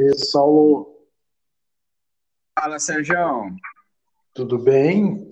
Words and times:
E 0.00 0.14
Saulo, 0.16 0.96
Fala, 2.56 2.78
Sérgio. 2.78 3.16
tudo 4.32 4.56
bem? 4.56 5.28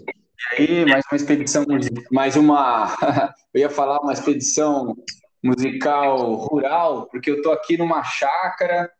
E 0.58 0.62
aí, 0.62 0.84
mais 0.84 1.04
uma 1.08 1.16
expedição, 1.16 1.64
mais 2.10 2.34
uma, 2.34 2.88
eu 3.54 3.60
ia 3.60 3.70
falar 3.70 4.00
uma 4.00 4.12
expedição 4.12 4.96
musical 5.40 6.34
rural, 6.34 7.06
porque 7.10 7.30
eu 7.30 7.40
tô 7.42 7.52
aqui 7.52 7.76
numa 7.76 8.02
chácara, 8.02 8.90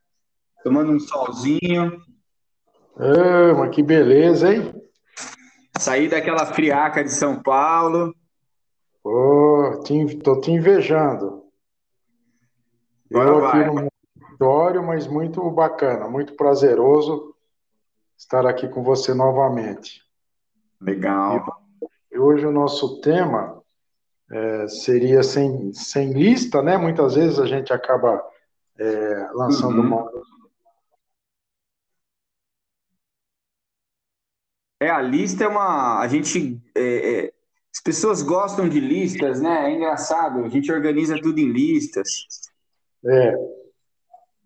tomando 0.62 0.92
um 0.92 1.00
solzinho, 1.00 2.00
Ah, 2.96 3.52
mas 3.58 3.74
que 3.74 3.82
beleza, 3.82 4.54
hein? 4.54 4.72
saí 5.80 6.08
daquela 6.08 6.46
friaca 6.46 7.02
de 7.02 7.10
São 7.10 7.42
Paulo. 7.42 8.14
Pô, 9.02 9.82
te, 9.84 10.16
tô 10.18 10.40
te 10.40 10.52
invejando. 10.52 11.44
Agora 13.10 13.30
Eu 13.30 13.46
aqui 13.46 13.56
vai. 13.58 13.66
no 13.66 13.95
escritório, 14.36 14.82
mas 14.82 15.06
muito 15.06 15.50
bacana, 15.50 16.08
muito 16.08 16.34
prazeroso 16.34 17.34
estar 18.16 18.46
aqui 18.46 18.68
com 18.68 18.82
você 18.82 19.14
novamente. 19.14 20.02
Legal. 20.80 21.44
E 22.12 22.18
hoje 22.18 22.46
o 22.46 22.52
nosso 22.52 23.00
tema 23.00 23.62
eh, 24.30 24.68
seria 24.68 25.22
sem, 25.22 25.72
sem 25.72 26.12
lista, 26.12 26.62
né? 26.62 26.76
Muitas 26.76 27.14
vezes 27.14 27.38
a 27.38 27.46
gente 27.46 27.72
acaba 27.72 28.22
eh, 28.78 29.28
lançando 29.32 29.80
Uhum. 29.80 29.86
uma. 29.86 30.10
É, 34.78 34.90
a 34.90 35.00
lista 35.00 35.44
é 35.44 35.48
uma, 35.48 36.00
a 36.00 36.06
gente, 36.08 36.60
é, 36.74 37.24
é, 37.24 37.32
as 37.74 37.80
pessoas 37.82 38.20
gostam 38.20 38.68
de 38.68 38.78
listas, 38.78 39.40
né? 39.40 39.70
É 39.70 39.74
engraçado, 39.74 40.44
a 40.44 40.48
gente 40.50 40.70
organiza 40.70 41.18
tudo 41.20 41.38
em 41.38 41.50
listas. 41.50 42.26
É, 43.06 43.34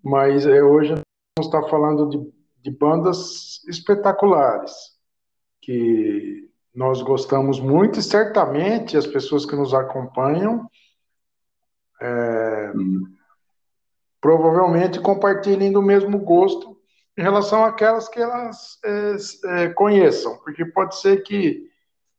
mas 0.02 0.46
eh, 0.46 0.62
hoje 0.62 0.94
vamos 1.36 1.46
estar 1.46 1.62
falando 1.68 2.08
de, 2.08 2.32
de 2.62 2.70
bandas 2.76 3.62
espetaculares, 3.68 4.72
que 5.60 6.48
nós 6.74 7.02
gostamos 7.02 7.60
muito 7.60 7.98
e 7.98 8.02
certamente 8.02 8.96
as 8.96 9.06
pessoas 9.06 9.44
que 9.44 9.56
nos 9.56 9.74
acompanham 9.74 10.68
provavelmente 14.20 15.00
compartilhem 15.00 15.72
do 15.72 15.82
mesmo 15.82 16.18
gosto 16.18 16.76
em 17.16 17.22
relação 17.22 17.64
àquelas 17.64 18.08
que 18.08 18.20
elas 18.20 18.78
eh, 18.84 19.16
eh, 19.44 19.68
conheçam, 19.70 20.38
porque 20.38 20.64
pode 20.64 20.98
ser 21.00 21.22
que 21.22 21.68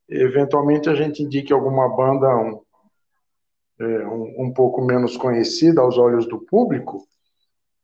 eventualmente 0.10 0.90
a 0.90 0.96
gente 0.96 1.24
indique 1.24 1.54
alguma 1.54 1.88
banda 1.96 2.28
um, 2.36 2.62
eh, 3.80 4.08
um, 4.08 4.48
um 4.48 4.54
pouco 4.54 4.82
menos 4.82 5.16
conhecida 5.16 5.82
aos 5.82 5.98
olhos 5.98 6.28
do 6.28 6.40
público, 6.40 7.08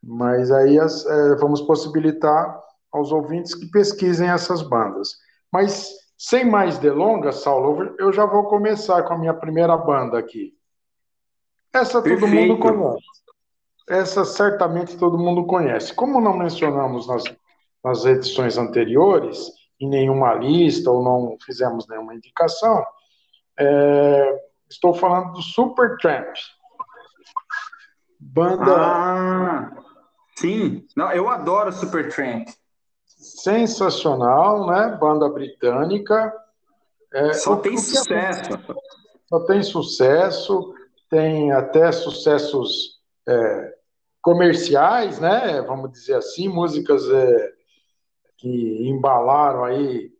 mas 0.08 0.50
aí 0.52 0.80
as, 0.80 1.06
eh, 1.06 1.36
vamos 1.36 1.62
possibilitar 1.62 2.58
aos 2.94 3.12
ouvintes 3.12 3.54
que 3.54 3.70
pesquisem 3.70 4.30
essas 4.30 4.62
bandas. 4.62 5.18
Mas 5.52 5.92
sem 6.18 6.46
mais 6.50 6.78
delongas, 6.78 7.42
Saulo, 7.42 7.94
eu 8.00 8.14
já 8.14 8.26
vou 8.26 8.46
começar 8.46 9.04
com 9.04 9.14
a 9.14 9.18
minha 9.18 9.34
primeira 9.34 9.76
banda 9.76 10.18
aqui. 10.18 10.54
Essa 11.74 12.02
todo 12.02 12.26
mundo 12.26 12.58
conhece. 12.58 13.06
Essa 13.90 14.24
certamente 14.24 14.98
todo 14.98 15.18
mundo 15.18 15.46
conhece. 15.46 15.94
Como 15.94 16.22
não 16.22 16.38
mencionamos 16.38 17.06
nas, 17.06 17.24
nas 17.84 18.06
edições 18.06 18.58
anteriores, 18.58 19.52
em 19.78 19.90
nenhuma 19.90 20.34
lista 20.36 20.90
ou 20.90 21.04
não 21.04 21.38
fizemos 21.46 21.86
nenhuma 21.86 22.16
indicação, 22.16 22.82
é, 23.60 24.42
estou 24.70 24.94
falando 24.94 25.34
do 25.34 25.42
Supertramp. 25.42 26.34
Banda 28.20 28.76
Ah, 28.76 29.72
sim. 30.38 30.86
Não, 30.96 31.12
eu 31.12 31.28
adoro 31.30 31.72
Supertramp. 31.72 32.48
sensacional, 33.06 34.68
né? 34.68 34.98
Banda 35.00 35.30
britânica. 35.30 36.34
É, 37.14 37.34
Só 37.34 37.56
tem 37.58 37.76
que 37.76 37.82
sucesso. 37.82 38.50
só 39.28 39.40
tem 39.46 39.64
sucesso, 39.64 40.74
tem 41.10 41.52
até 41.52 41.92
sucessos 41.92 43.00
é, 43.28 43.74
comerciais, 44.22 45.20
né? 45.20 45.62
Vamos 45.62 45.92
dizer 45.92 46.16
assim, 46.16 46.48
músicas 46.48 47.10
é, 47.10 47.54
que 48.38 48.88
embalaram 48.88 49.64
aí 49.64 50.12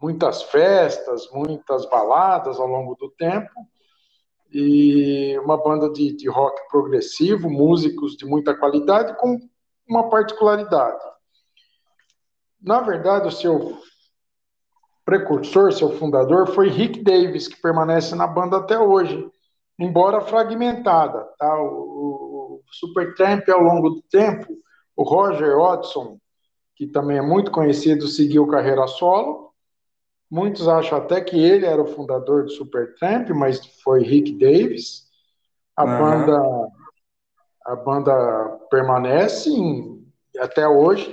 muitas 0.00 0.42
festas, 0.44 1.28
muitas 1.32 1.84
baladas 1.88 2.60
ao 2.60 2.66
longo 2.66 2.94
do 2.94 3.10
tempo. 3.10 3.50
E 4.52 5.07
uma 5.40 5.56
banda 5.56 5.90
de, 5.90 6.14
de 6.14 6.28
rock 6.28 6.60
progressivo, 6.70 7.50
músicos 7.50 8.16
de 8.16 8.24
muita 8.24 8.54
qualidade, 8.54 9.16
com 9.18 9.38
uma 9.88 10.08
particularidade. 10.08 11.02
Na 12.60 12.80
verdade, 12.80 13.28
o 13.28 13.32
seu 13.32 13.78
precursor, 15.04 15.72
seu 15.72 15.90
fundador, 15.92 16.48
foi 16.48 16.68
Rick 16.68 17.02
Davis, 17.02 17.48
que 17.48 17.60
permanece 17.60 18.14
na 18.14 18.26
banda 18.26 18.58
até 18.58 18.78
hoje, 18.78 19.26
embora 19.78 20.20
fragmentada. 20.20 21.24
Tá? 21.38 21.58
O, 21.62 22.60
o 22.60 22.62
Supertramp, 22.70 23.48
ao 23.48 23.62
longo 23.62 23.90
do 23.90 24.02
tempo, 24.02 24.46
o 24.94 25.02
Roger 25.02 25.56
Hodgson, 25.56 26.18
que 26.76 26.86
também 26.86 27.18
é 27.18 27.22
muito 27.22 27.50
conhecido, 27.50 28.06
seguiu 28.06 28.46
carreira 28.46 28.86
solo. 28.86 29.48
Muitos 30.30 30.68
acham 30.68 30.98
até 30.98 31.20
que 31.20 31.38
ele 31.38 31.64
era 31.64 31.80
o 31.80 31.86
fundador 31.86 32.44
do 32.44 32.50
Supertramp, 32.50 33.30
mas 33.30 33.64
foi 33.82 34.02
Rick 34.02 34.32
Davis. 34.38 35.07
A 35.78 35.84
Aham. 35.84 35.98
banda 35.98 36.68
a 37.64 37.76
banda 37.76 38.58
permanece 38.68 39.48
em- 39.50 40.04
até 40.40 40.66
hoje 40.66 41.06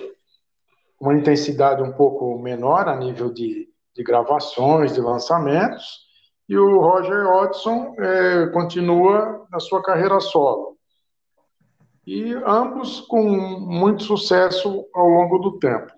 com 0.98 1.06
uma 1.06 1.14
intensidade 1.14 1.84
um 1.84 1.92
pouco 1.92 2.40
menor 2.40 2.88
a 2.88 2.96
nível 2.96 3.32
de, 3.32 3.70
de 3.94 4.04
gravações, 4.04 4.94
de 4.94 5.02
lançamentos, 5.02 6.06
e 6.50 6.58
o 6.58 6.80
Roger 6.80 7.28
Hodgson 7.28 7.94
eh, 8.00 8.48
continua 8.54 9.46
na 9.52 9.60
sua 9.60 9.84
carreira 9.84 10.20
solo. 10.20 10.78
E 12.08 12.34
ambos 12.46 13.02
com 13.02 13.22
muito 13.24 14.04
sucesso 14.04 14.88
ao 14.96 15.08
longo 15.08 15.38
do 15.40 15.60
tempo. 15.60 15.92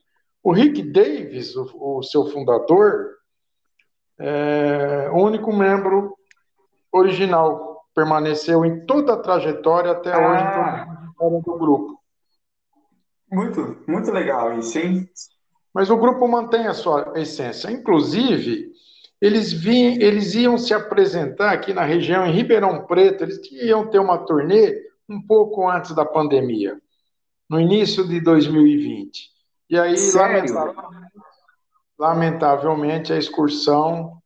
O 0.43 0.51
Rick 0.51 0.81
Davis, 0.91 1.55
o, 1.55 1.97
o 1.99 2.03
seu 2.03 2.25
fundador, 2.31 3.11
é 4.19 5.09
o 5.13 5.17
único 5.17 5.53
membro 5.53 6.17
original, 6.91 7.76
permaneceu 7.97 8.63
em 8.63 8.85
toda 8.85 9.13
a 9.13 9.17
trajetória 9.17 9.89
até 9.89 10.15
hoje, 10.15 10.43
Ah, 10.43 10.85
trajetória 10.85 11.41
do 11.41 11.57
grupo. 11.57 11.99
muito, 13.31 13.75
muito 13.87 14.11
legal 14.11 14.55
isso, 14.59 14.77
hein? 14.77 15.09
Mas 15.73 15.89
o 15.89 15.97
grupo 15.97 16.27
mantém 16.27 16.67
a 16.67 16.75
sua 16.75 17.13
essência. 17.15 17.71
Inclusive, 17.71 18.71
eles, 19.19 19.51
vi, 19.51 19.99
eles 19.99 20.35
iam 20.35 20.59
se 20.59 20.75
apresentar 20.75 21.51
aqui 21.51 21.73
na 21.73 21.83
região, 21.83 22.27
em 22.27 22.31
Ribeirão 22.31 22.85
Preto, 22.85 23.23
eles 23.23 23.39
iam 23.51 23.87
ter 23.87 23.97
uma 23.97 24.19
turnê 24.19 24.79
um 25.09 25.19
pouco 25.19 25.67
antes 25.67 25.95
da 25.95 26.05
pandemia, 26.05 26.79
no 27.49 27.59
início 27.59 28.07
de 28.07 28.21
2020. 28.21 29.31
E 29.71 29.79
aí, 29.79 29.95
lamentavelmente, 31.97 33.11
a 33.11 33.17
excursão 33.17 34.16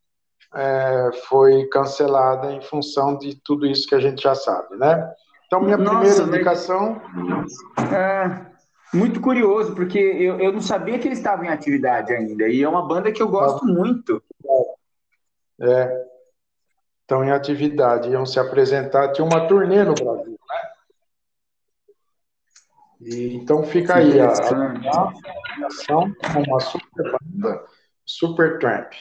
é, 0.54 1.12
foi 1.30 1.66
cancelada 1.68 2.52
em 2.52 2.62
função 2.62 3.18
de 3.18 3.36
tudo 3.44 3.66
isso 3.66 3.88
que 3.88 3.96
a 3.96 4.00
gente 4.00 4.22
já 4.22 4.36
sabe, 4.36 4.76
né? 4.78 5.14
Então, 5.48 5.62
minha 5.62 5.78
Nossa, 5.78 6.00
primeira 6.00 6.24
indicação 6.24 7.02
É, 7.94 8.46
muito 8.94 9.20
curioso, 9.22 9.74
porque 9.76 10.00
eu, 10.00 10.40
eu 10.40 10.54
não 10.54 10.62
sabia 10.62 11.00
que 11.00 11.08
eles 11.08 11.18
estavam 11.18 11.46
em 11.46 11.50
atividade 11.50 12.14
ainda. 12.14 12.48
E 12.48 12.62
é 12.62 12.68
uma 12.70 12.88
banda 12.88 13.12
que 13.12 13.22
eu 13.22 13.28
gosto 13.28 13.66
muito. 13.66 14.22
é, 15.60 16.06
estão 17.02 17.24
em 17.24 17.32
atividade, 17.32 18.10
iam 18.10 18.26
se 18.26 18.40
apresentar, 18.40 19.12
tinha 19.12 19.26
uma 19.26 19.48
turnê 19.48 19.84
no 19.84 19.94
Brasil, 19.94 20.40
né? 20.50 20.72
E, 23.02 23.36
então 23.36 23.64
fica 23.64 23.96
aí 23.96 24.20
a, 24.20 24.32
a 24.32 24.76
indicação 24.76 26.14
com 26.34 26.44
uma 26.44 26.60
super 26.60 27.12
banda, 27.12 27.66
Supertramp. 28.06 28.94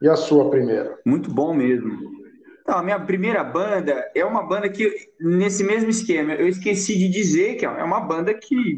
E 0.00 0.08
a 0.08 0.16
sua 0.16 0.50
primeira? 0.50 0.98
Muito 1.04 1.30
bom 1.30 1.52
mesmo. 1.54 2.18
Não, 2.66 2.78
a 2.78 2.82
minha 2.82 3.00
primeira 3.00 3.42
banda 3.42 4.10
é 4.14 4.24
uma 4.24 4.42
banda 4.42 4.68
que, 4.68 5.10
nesse 5.18 5.64
mesmo 5.64 5.88
esquema, 5.88 6.34
eu 6.34 6.46
esqueci 6.46 6.98
de 6.98 7.08
dizer 7.08 7.56
que 7.56 7.64
é 7.64 7.82
uma 7.82 8.00
banda 8.00 8.34
que 8.34 8.76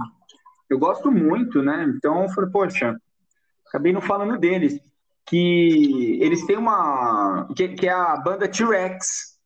eu 0.69 0.79
gosto 0.79 1.11
muito, 1.11 1.61
né? 1.61 1.93
Então, 1.97 2.23
eu 2.23 2.29
falei, 2.31 2.51
poxa, 2.51 2.97
acabei 3.67 3.93
não 3.93 4.01
falando 4.01 4.39
deles. 4.39 4.81
Que 5.27 6.19
eles 6.23 6.45
têm 6.47 6.57
uma. 6.57 7.49
que, 7.57 7.69
que 7.69 7.87
é 7.87 7.93
a 7.93 8.17
banda 8.17 8.49
T-Rex, 8.49 9.39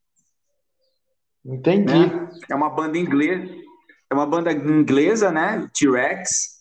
Entendi. 1.44 1.92
né? 1.92 2.30
É 2.48 2.54
uma 2.54 2.70
banda 2.70 2.96
inglesa. 2.96 3.52
É 4.10 4.14
uma 4.14 4.26
banda 4.26 4.52
inglesa, 4.52 5.30
né? 5.30 5.68
T-Rex. 5.74 6.54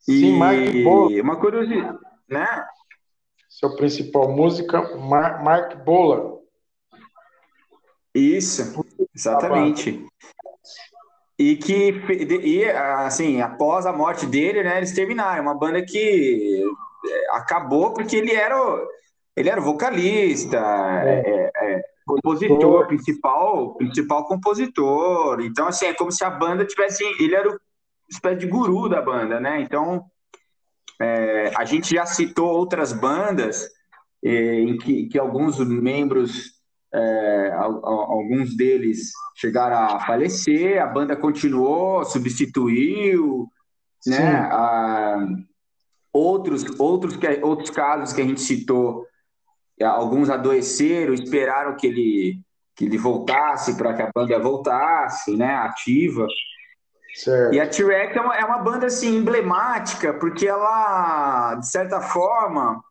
Sim, 0.00 0.38
Mark 0.38 0.58
Bolan, 0.84 1.12
E 1.12 1.20
uma 1.20 1.36
curiosidade, 1.36 1.98
né? 2.28 2.46
Seu 3.58 3.76
principal 3.76 4.28
música, 4.30 4.96
Mar- 4.96 5.42
Mark 5.42 5.76
Bolan. 5.84 6.38
Isso, 8.12 8.84
exatamente. 9.14 10.04
e 11.38 11.56
que 11.56 11.90
e, 12.44 12.64
assim 12.70 13.40
após 13.40 13.86
a 13.86 13.92
morte 13.92 14.24
dele 14.24 14.62
né 14.62 14.76
eles 14.76 14.94
terminaram 14.94 15.42
uma 15.42 15.54
banda 15.54 15.84
que 15.84 16.62
é, 17.04 17.36
acabou 17.36 17.92
porque 17.92 18.14
ele 18.14 18.32
era 18.32 18.56
o, 18.56 18.86
ele 19.36 19.48
era 19.50 19.60
vocalista 19.60 20.56
é. 21.04 21.22
É, 21.26 21.50
é, 21.56 21.82
compositor 22.06 22.86
principal 22.86 23.74
principal 23.74 24.28
compositor 24.28 25.40
então 25.40 25.66
assim 25.66 25.86
é 25.86 25.94
como 25.94 26.12
se 26.12 26.22
a 26.24 26.30
banda 26.30 26.64
tivesse 26.64 27.02
ele 27.18 27.34
era 27.34 27.50
o 27.50 27.58
espécie 28.08 28.36
de 28.38 28.46
guru 28.46 28.88
da 28.88 29.02
banda 29.02 29.40
né 29.40 29.60
então 29.60 30.08
é, 31.00 31.52
a 31.56 31.64
gente 31.64 31.94
já 31.94 32.06
citou 32.06 32.48
outras 32.48 32.92
bandas 32.92 33.68
é, 34.24 34.60
em 34.60 34.76
que, 34.78 35.06
que 35.06 35.18
alguns 35.18 35.58
membros 35.58 36.54
é, 36.92 37.50
alguns 37.52 38.56
deles 38.56 39.10
chegaram 39.34 39.96
a 39.96 40.00
falecer, 40.00 40.80
a 40.80 40.86
banda 40.86 41.16
continuou, 41.16 42.04
substituiu, 42.04 43.48
né? 44.06 44.48
Outros, 46.12 46.64
outros, 46.78 47.18
outros 47.42 47.70
casos 47.70 48.14
que 48.14 48.22
a 48.22 48.24
gente 48.24 48.40
citou, 48.40 49.04
alguns 49.82 50.30
adoeceram, 50.30 51.12
esperaram 51.12 51.76
que 51.76 51.88
ele, 51.88 52.40
que 52.76 52.84
ele 52.84 52.96
voltasse 52.96 53.76
para 53.76 53.92
que 53.94 54.02
a 54.02 54.10
banda 54.14 54.38
voltasse, 54.38 55.36
né? 55.36 55.56
Ativa. 55.56 56.28
Certo. 57.14 57.54
E 57.54 57.60
a 57.60 57.68
T-Rex 57.68 58.16
é 58.16 58.20
uma, 58.20 58.36
é 58.36 58.44
uma 58.44 58.58
banda 58.58 58.86
assim 58.86 59.16
emblemática 59.16 60.12
porque 60.14 60.46
ela, 60.46 61.54
de 61.54 61.68
certa 61.68 62.00
forma, 62.00 62.82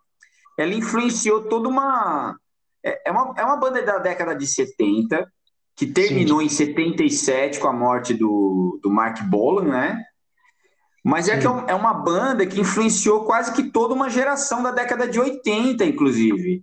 ela 0.57 0.73
influenciou 0.73 1.43
toda 1.43 1.67
uma 1.67 2.37
é, 2.83 3.09
é 3.09 3.11
uma, 3.11 3.33
é 3.37 3.43
uma 3.43 3.55
banda 3.55 3.81
da 3.81 3.97
década 3.97 4.35
de 4.35 4.45
70, 4.45 5.25
que 5.75 5.87
terminou 5.87 6.39
Sim. 6.39 6.45
em 6.45 6.49
77 6.49 7.59
com 7.59 7.67
a 7.67 7.73
morte 7.73 8.13
do, 8.13 8.79
do 8.83 8.91
Mark 8.91 9.21
Bolan, 9.23 9.69
né? 9.69 10.03
Mas 11.03 11.27
é, 11.27 11.37
que 11.37 11.47
é, 11.47 11.49
é 11.67 11.75
uma 11.75 11.93
banda 11.93 12.45
que 12.45 12.59
influenciou 12.59 13.25
quase 13.25 13.53
que 13.53 13.63
toda 13.63 13.93
uma 13.93 14.09
geração 14.09 14.61
da 14.61 14.71
década 14.71 15.07
de 15.07 15.19
80, 15.19 15.83
inclusive. 15.85 16.61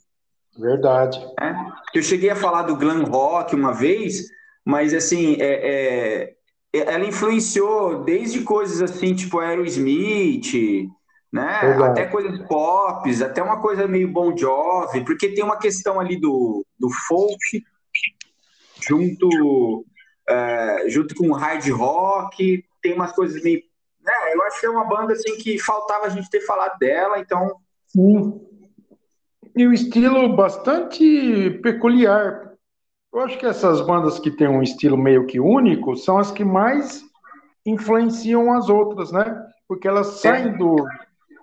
Verdade. 0.58 1.18
É? 1.40 1.54
Eu 1.94 2.02
cheguei 2.02 2.30
a 2.30 2.36
falar 2.36 2.62
do 2.62 2.76
glam 2.76 3.04
rock 3.04 3.54
uma 3.54 3.72
vez, 3.72 4.24
mas 4.64 4.94
assim, 4.94 5.36
é, 5.40 5.44
é, 5.52 6.34
ela 6.72 7.04
influenciou 7.04 8.04
desde 8.04 8.42
coisas 8.42 8.80
assim, 8.82 9.14
tipo 9.14 9.38
Aerosmith, 9.38 10.88
né? 11.32 11.60
Exato. 11.64 11.84
Até 11.84 12.06
coisas 12.06 12.46
pop, 12.46 13.22
até 13.22 13.42
uma 13.42 13.60
coisa 13.60 13.86
meio 13.88 14.12
Bon 14.12 14.36
Jovi, 14.36 15.04
porque 15.04 15.28
tem 15.34 15.44
uma 15.44 15.58
questão 15.58 15.98
ali 15.98 16.18
do, 16.20 16.64
do 16.78 16.88
folk 16.90 17.64
junto 18.80 19.84
é, 20.28 20.88
junto 20.88 21.14
com 21.14 21.28
o 21.28 21.34
hard 21.34 21.68
rock, 21.70 22.64
tem 22.80 22.94
umas 22.94 23.12
coisas 23.12 23.42
meio, 23.42 23.62
né? 24.00 24.12
Eu 24.32 24.42
acho 24.44 24.60
que 24.60 24.66
é 24.66 24.70
uma 24.70 24.84
banda 24.84 25.12
assim 25.12 25.36
que 25.36 25.58
faltava 25.58 26.06
a 26.06 26.08
gente 26.08 26.30
ter 26.30 26.40
falado 26.40 26.78
dela, 26.78 27.18
então. 27.18 27.56
Sim. 27.86 28.40
E 29.56 29.66
o 29.66 29.72
estilo 29.72 30.34
bastante 30.36 31.58
peculiar. 31.62 32.49
Eu 33.12 33.20
acho 33.20 33.38
que 33.38 33.46
essas 33.46 33.80
bandas 33.80 34.18
que 34.18 34.30
têm 34.30 34.48
um 34.48 34.62
estilo 34.62 34.96
meio 34.96 35.26
que 35.26 35.40
único 35.40 35.96
são 35.96 36.18
as 36.18 36.30
que 36.30 36.44
mais 36.44 37.02
influenciam 37.66 38.52
as 38.52 38.68
outras, 38.68 39.10
né? 39.10 39.46
Porque 39.66 39.88
elas 39.88 40.24
é. 40.24 40.28
saem 40.28 40.56
do, 40.56 40.76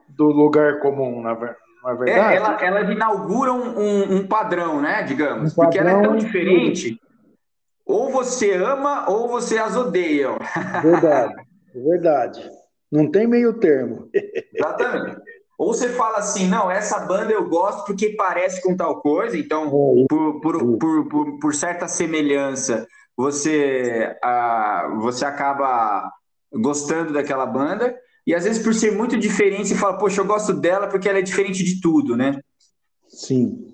do 0.10 0.26
lugar 0.28 0.80
comum, 0.80 1.22
na, 1.22 1.36
na 1.36 1.92
é, 1.92 1.96
verdade. 1.96 2.34
É, 2.34 2.36
ela, 2.36 2.58
elas 2.62 2.90
inauguram 2.90 3.60
um, 3.78 4.18
um, 4.18 4.28
padrão, 4.28 4.82
né? 4.82 5.04
Digamos, 5.04 5.52
um 5.52 5.56
porque 5.56 5.78
ela 5.78 5.92
é 5.92 6.02
tão 6.02 6.16
diferente. 6.16 7.00
Ou 7.86 8.12
você 8.12 8.54
ama 8.56 9.10
ou 9.10 9.28
você 9.28 9.58
as 9.58 9.76
odeia. 9.76 10.30
Verdade, 10.84 11.36
verdade. 11.74 12.50
Não 12.92 13.10
tem 13.12 13.28
meio 13.28 13.54
termo. 13.60 14.10
Exatamente. 14.54 15.22
Ou 15.58 15.74
você 15.74 15.90
fala 15.90 16.18
assim, 16.18 16.48
não, 16.48 16.70
essa 16.70 17.00
banda 17.00 17.34
eu 17.34 17.50
gosto 17.50 17.86
porque 17.86 18.10
parece 18.10 18.62
com 18.62 18.78
tal 18.78 19.02
coisa, 19.02 19.36
então, 19.38 19.66
é, 19.66 20.06
por, 20.08 20.40
por, 20.40 20.78
por, 20.78 21.10
por, 21.10 21.40
por 21.40 21.56
certa 21.56 21.88
semelhança, 21.88 22.88
você, 23.16 24.16
ah, 24.24 24.96
você 25.02 25.26
acaba 25.26 26.12
gostando 26.54 27.12
daquela 27.12 27.46
banda. 27.46 27.98
E 28.26 28.36
às 28.36 28.44
vezes, 28.44 28.62
por 28.62 28.74
ser 28.74 28.92
muito 28.92 29.18
diferente, 29.18 29.70
você 29.70 29.76
fala, 29.76 29.98
poxa, 29.98 30.22
eu 30.22 30.26
gosto 30.26 30.54
dela 30.54 30.88
porque 30.88 31.10
ela 31.10 31.18
é 31.18 31.24
diferente 31.24 31.64
de 31.64 31.82
tudo, 31.82 32.16
né? 32.16 32.40
Sim. 33.08 33.74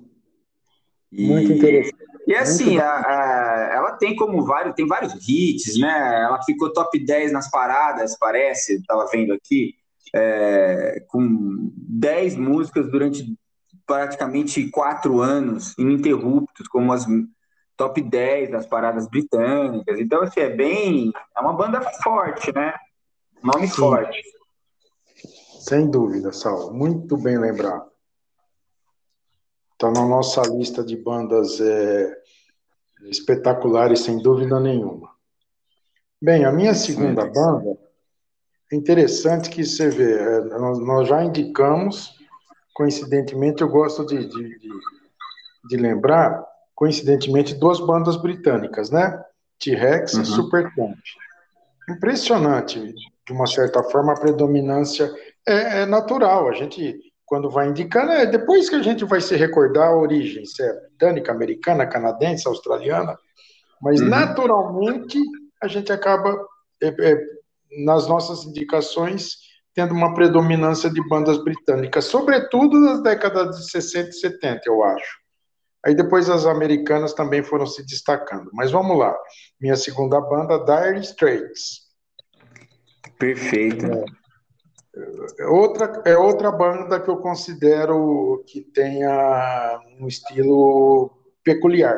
E... 1.12 1.28
Muito 1.28 1.52
interessante. 1.52 2.04
E 2.26 2.34
assim, 2.34 2.78
a, 2.78 2.86
a, 2.86 3.70
ela 3.74 3.92
tem 3.98 4.16
como 4.16 4.46
vários, 4.46 4.74
tem 4.76 4.88
vários 4.88 5.14
hits, 5.28 5.78
né? 5.78 6.24
Ela 6.24 6.42
ficou 6.44 6.72
top 6.72 6.98
10 6.98 7.34
nas 7.34 7.52
paradas, 7.52 8.18
parece, 8.18 8.76
estava 8.76 9.06
vendo 9.12 9.34
aqui, 9.34 9.74
é, 10.14 11.04
com 11.08 11.72
10 11.76 12.36
músicas 12.36 12.90
durante 12.90 13.36
praticamente 13.86 14.70
quatro 14.70 15.22
anos, 15.22 15.78
ininterruptos, 15.78 16.68
como 16.68 16.94
as 16.94 17.06
top 17.76 18.02
10 18.02 18.52
das 18.52 18.66
paradas 18.66 19.08
britânicas. 19.08 20.00
Então, 20.00 20.22
assim, 20.22 20.40
é 20.40 20.50
bem. 20.50 21.12
É 21.36 21.42
uma 21.42 21.54
banda 21.54 21.82
forte, 22.04 22.54
né? 22.54 22.74
Nome 23.44 23.68
Sim. 23.68 23.76
forte. 23.76 24.22
Sem 25.60 25.90
dúvida, 25.90 26.32
Sal. 26.32 26.74
Muito 26.74 27.18
bem 27.18 27.38
lembrado. 27.38 27.92
Está 29.74 29.92
na 29.92 30.06
nossa 30.06 30.42
lista 30.44 30.84
de 30.84 30.96
bandas 30.96 31.60
é, 31.60 32.16
espetaculares, 33.10 34.02
sem 34.02 34.22
dúvida 34.22 34.60
nenhuma. 34.60 35.10
Bem, 36.22 36.46
a 36.46 36.52
minha 36.52 36.74
segunda 36.74 37.26
banda, 37.26 37.72
é 37.72 37.83
interessante 38.74 39.50
que 39.50 39.64
você 39.64 39.90
vê, 39.90 40.14
é, 40.14 40.42
nós, 40.58 40.80
nós, 40.80 41.08
já 41.08 41.24
indicamos, 41.24 42.18
coincidentemente, 42.74 43.62
eu 43.62 43.70
gosto 43.70 44.06
de, 44.06 44.26
de, 44.28 44.60
de, 44.60 44.70
de 45.70 45.78
lembrar, 45.78 46.44
coincidentemente, 46.76 47.54
duas 47.56 47.80
bandas 47.80 48.16
britânicas, 48.18 48.90
né? 48.90 49.24
T-Rex 49.60 50.14
uhum. 50.14 50.22
e 50.22 50.26
Supertramp. 50.26 50.98
Impressionante, 51.90 52.94
de 53.26 53.34
uma 53.34 53.46
certa 53.46 53.84
forma, 53.84 54.14
a 54.14 54.20
predominância 54.20 55.14
é, 55.48 55.82
é 55.82 55.86
natural. 55.86 56.50
A 56.50 56.54
gente, 56.54 57.00
quando 57.26 57.50
vai 57.50 57.70
indicando, 57.70 58.12
é 58.12 58.26
depois 58.26 58.70
que 58.70 58.76
a 58.76 58.82
gente 58.82 59.06
vai 59.06 59.22
se 59.22 59.36
recordar 59.36 59.90
a 59.90 59.96
origem, 59.96 60.46
se 60.46 60.64
é 60.64 60.74
britânica, 60.74 61.32
americana, 61.32 61.86
canadense, 61.86 62.48
australiana, 62.48 63.18
mas 63.82 64.02
uhum. 64.02 64.08
naturalmente 64.08 65.20
a 65.62 65.68
gente 65.68 65.92
acaba, 65.92 66.34
é, 66.82 66.88
é, 66.88 67.18
nas 67.86 68.08
nossas 68.08 68.44
indicações, 68.46 69.38
tendo 69.74 69.94
uma 69.94 70.14
predominância 70.14 70.90
de 70.90 71.02
bandas 71.08 71.44
britânicas, 71.44 72.06
sobretudo 72.06 72.80
nas 72.80 73.02
décadas 73.02 73.58
de 73.58 73.72
60 73.72 74.10
e 74.10 74.14
70, 74.14 74.62
eu 74.68 74.84
acho. 74.84 75.24
Aí 75.86 75.94
depois 75.94 76.30
as 76.30 76.46
americanas 76.46 77.14
também 77.14 77.44
foram 77.44 77.66
se 77.66 77.86
destacando. 77.86 78.50
Mas 78.54 78.72
vamos 78.72 78.98
lá. 78.98 79.14
Minha 79.60 79.76
segunda 79.76 80.22
banda, 80.22 80.64
Dire 80.64 81.02
Straits. 81.02 81.82
Perfeito. 83.20 83.86
É. 83.86 85.46
Outra, 85.48 86.02
é 86.06 86.16
outra 86.16 86.52
banda 86.52 87.00
que 87.00 87.10
eu 87.10 87.18
considero 87.18 88.44
que 88.48 88.62
tenha 88.62 89.80
um 90.00 90.08
estilo 90.08 91.12
peculiar. 91.44 91.98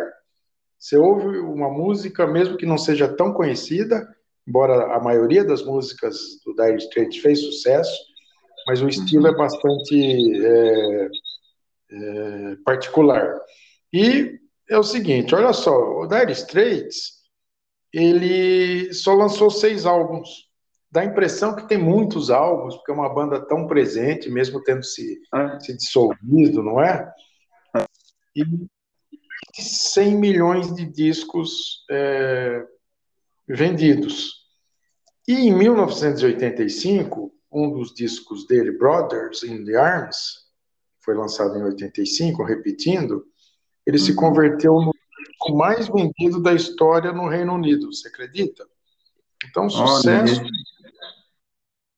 Você 0.79 0.97
ouve 0.97 1.39
uma 1.39 1.69
música, 1.69 2.25
mesmo 2.25 2.57
que 2.57 2.65
não 2.65 2.77
seja 2.77 3.07
tão 3.07 3.33
conhecida, 3.33 4.07
embora 4.47 4.95
a 4.95 4.99
maioria 4.99 5.43
das 5.43 5.63
músicas 5.63 6.15
do 6.45 6.53
Dire 6.55 6.77
Straits 6.77 7.17
fez 7.17 7.39
sucesso, 7.41 7.97
mas 8.67 8.81
o 8.81 8.87
estilo 8.87 9.27
é 9.27 9.35
bastante 9.35 10.45
é, 10.45 11.09
é, 11.91 12.55
particular. 12.63 13.39
E 13.93 14.39
é 14.69 14.77
o 14.77 14.83
seguinte, 14.83 15.33
olha 15.35 15.53
só, 15.53 15.71
o 15.99 16.07
Dire 16.07 16.31
Straits, 16.31 17.15
ele 17.93 18.93
só 18.93 19.13
lançou 19.13 19.49
seis 19.49 19.85
álbuns 19.85 20.45
dá 20.95 21.01
a 21.01 21.05
impressão 21.05 21.53
que 21.53 21.67
tem 21.67 21.77
muitos 21.77 22.31
álbuns, 22.31 22.75
porque 22.77 22.89
é 22.89 22.93
uma 22.93 23.13
banda 23.13 23.45
tão 23.45 23.67
presente, 23.67 24.29
mesmo 24.29 24.63
tendo 24.63 24.81
se, 24.81 25.21
é. 25.33 25.59
se 25.59 25.75
dissolvido, 25.75 26.63
não 26.63 26.81
é? 26.81 27.11
E 28.33 28.43
100 29.53 30.15
milhões 30.15 30.73
de 30.73 30.85
discos 30.85 31.85
é, 31.91 32.65
vendidos. 33.47 34.45
E 35.27 35.33
em 35.33 35.55
1985, 35.55 37.33
um 37.51 37.71
dos 37.71 37.93
discos 37.93 38.45
dele, 38.47 38.77
Brothers 38.77 39.43
in 39.43 39.63
the 39.63 39.75
Arms, 39.75 40.45
foi 41.01 41.15
lançado 41.15 41.57
em 41.57 41.63
85, 41.63 42.43
repetindo, 42.43 43.25
ele 43.85 43.99
se 43.99 44.11
uhum. 44.11 44.17
converteu 44.17 44.73
no 44.73 44.91
disco 44.91 45.55
mais 45.55 45.87
vendido 45.87 46.41
da 46.41 46.53
história 46.53 47.11
no 47.11 47.29
Reino 47.29 47.53
Unido, 47.53 47.93
você 47.93 48.07
acredita? 48.07 48.67
Então, 49.47 49.69
sucesso, 49.69 50.41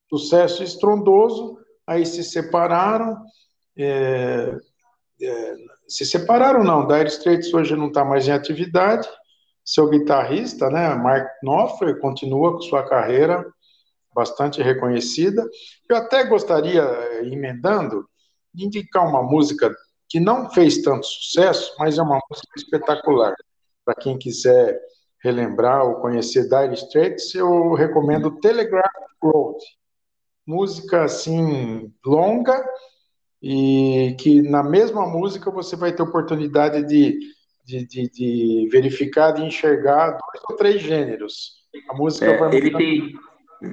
sucesso 0.10 0.63
estrondoso, 0.63 1.58
aí 1.86 2.06
se 2.06 2.24
separaram, 2.24 3.24
é, 3.77 4.58
é, 5.22 5.56
se 5.88 6.06
separaram 6.06 6.63
não, 6.63 6.86
Dire 6.86 7.08
Straits 7.08 7.54
hoje 7.54 7.75
não 7.75 7.88
está 7.88 8.04
mais 8.04 8.27
em 8.27 8.32
atividade, 8.32 9.08
seu 9.68 9.90
guitarrista, 9.90 10.70
né, 10.70 10.96
Mark 10.96 11.28
Knopfler, 11.44 12.00
continua 12.00 12.54
com 12.54 12.62
sua 12.62 12.88
carreira 12.88 13.46
bastante 14.16 14.62
reconhecida. 14.62 15.46
Eu 15.90 15.98
até 15.98 16.24
gostaria, 16.24 16.82
emendando, 17.22 18.08
de 18.54 18.66
indicar 18.66 19.06
uma 19.06 19.22
música 19.22 19.76
que 20.10 20.22
não 20.22 20.50
fez 20.50 20.82
tanto 20.82 21.06
sucesso, 21.06 21.76
mas 21.78 21.98
é 21.98 22.02
uma 22.02 22.20
música 22.32 22.54
espetacular. 22.56 23.36
Para 23.84 23.94
quem 23.94 24.18
quiser 24.18 24.80
relembrar 25.22 25.86
ou 25.86 25.96
conhecer 25.96 26.48
Dire 26.48 26.74
Straits, 26.74 27.36
eu 27.36 27.74
recomendo 27.74 28.40
Telegraph 28.40 28.90
Road. 29.22 29.60
Música 30.46 31.04
assim 31.04 31.94
longa 32.06 32.66
e 33.42 34.16
que 34.18 34.42
na 34.42 34.64
mesma 34.64 35.06
música 35.06 35.52
você 35.52 35.76
vai 35.76 35.94
ter 35.94 36.02
oportunidade 36.02 36.88
de, 36.88 37.20
de, 37.68 37.86
de, 37.86 38.10
de 38.10 38.70
verificar, 38.72 39.32
de 39.32 39.44
enxergar 39.44 40.12
dois 40.12 40.44
ou 40.50 40.56
três 40.56 40.82
gêneros. 40.82 41.58
A 41.90 41.94
música 41.94 42.26
é, 42.26 42.38
vai 42.38 42.56
ele 42.56 42.72
tem 42.72 43.14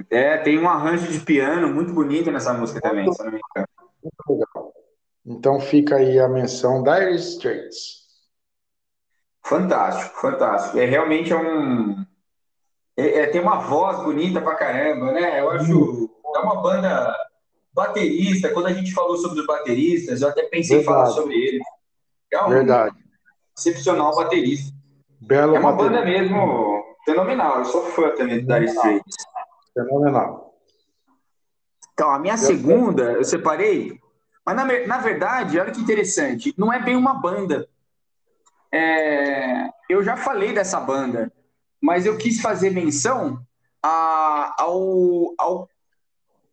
é, 0.09 0.37
tem 0.37 0.59
um 0.59 0.67
arranjo 0.67 1.09
de 1.09 1.19
piano 1.21 1.73
muito 1.73 1.93
bonito 1.93 2.29
nessa 2.29 2.53
música 2.53 2.81
também, 2.81 3.11
se 3.11 3.23
não 3.23 3.31
me 3.31 3.39
engano. 3.39 3.67
Muito 4.03 4.45
legal. 4.45 4.73
Então 5.25 5.59
fica 5.59 5.95
aí 5.95 6.19
a 6.19 6.27
menção 6.27 6.83
Dire 6.83 7.15
Straits. 7.15 8.03
Fantástico, 9.45 10.19
fantástico. 10.19 10.77
É 10.77 10.85
realmente 10.85 11.31
é 11.31 11.37
um. 11.37 12.03
É, 12.97 13.19
é, 13.19 13.27
tem 13.27 13.39
uma 13.39 13.59
voz 13.59 14.03
bonita 14.03 14.41
pra 14.41 14.55
caramba, 14.55 15.13
né? 15.13 15.39
Eu 15.39 15.51
acho. 15.51 16.09
É 16.35 16.39
uma 16.39 16.61
banda 16.61 17.15
baterista. 17.71 18.49
Quando 18.49 18.67
a 18.67 18.73
gente 18.73 18.91
falou 18.91 19.17
sobre 19.17 19.39
os 19.39 19.45
bateristas, 19.45 20.21
eu 20.21 20.29
até 20.29 20.43
pensei 20.43 20.77
Verdade. 20.77 20.81
em 20.81 20.85
falar 20.85 21.15
sobre 21.15 21.35
ele. 21.35 21.59
É 22.33 22.41
um 22.41 22.49
Verdade. 22.49 23.04
Excepcional 23.57 24.15
baterista. 24.15 24.73
Belo 25.21 25.55
é 25.55 25.59
uma 25.59 25.71
baterista. 25.71 25.97
banda 25.97 26.05
mesmo 26.05 26.83
fenomenal. 27.05 27.59
Eu 27.59 27.65
sou 27.65 27.85
fã 27.87 28.09
também 28.15 28.45
do 28.45 28.53
Dire 28.53 28.65
Straits. 28.65 29.15
Fenomenal. 29.73 30.53
Então, 31.93 32.09
a 32.09 32.19
minha 32.19 32.33
eu 32.33 32.37
segunda, 32.37 33.13
eu 33.13 33.23
separei. 33.23 33.99
Mas, 34.45 34.55
na, 34.55 34.65
na 34.87 34.97
verdade, 34.97 35.59
olha 35.59 35.71
que 35.71 35.81
interessante. 35.81 36.53
Não 36.57 36.71
é 36.71 36.79
bem 36.81 36.95
uma 36.95 37.13
banda 37.13 37.67
é, 38.75 39.69
eu 39.89 40.03
já 40.03 40.17
falei 40.17 40.51
dessa 40.51 40.81
banda, 40.81 41.31
mas 41.81 42.05
eu 42.05 42.17
quis 42.17 42.41
fazer 42.41 42.71
menção 42.71 43.39
a, 43.81 44.53
ao, 44.61 45.33
ao, 45.37 45.69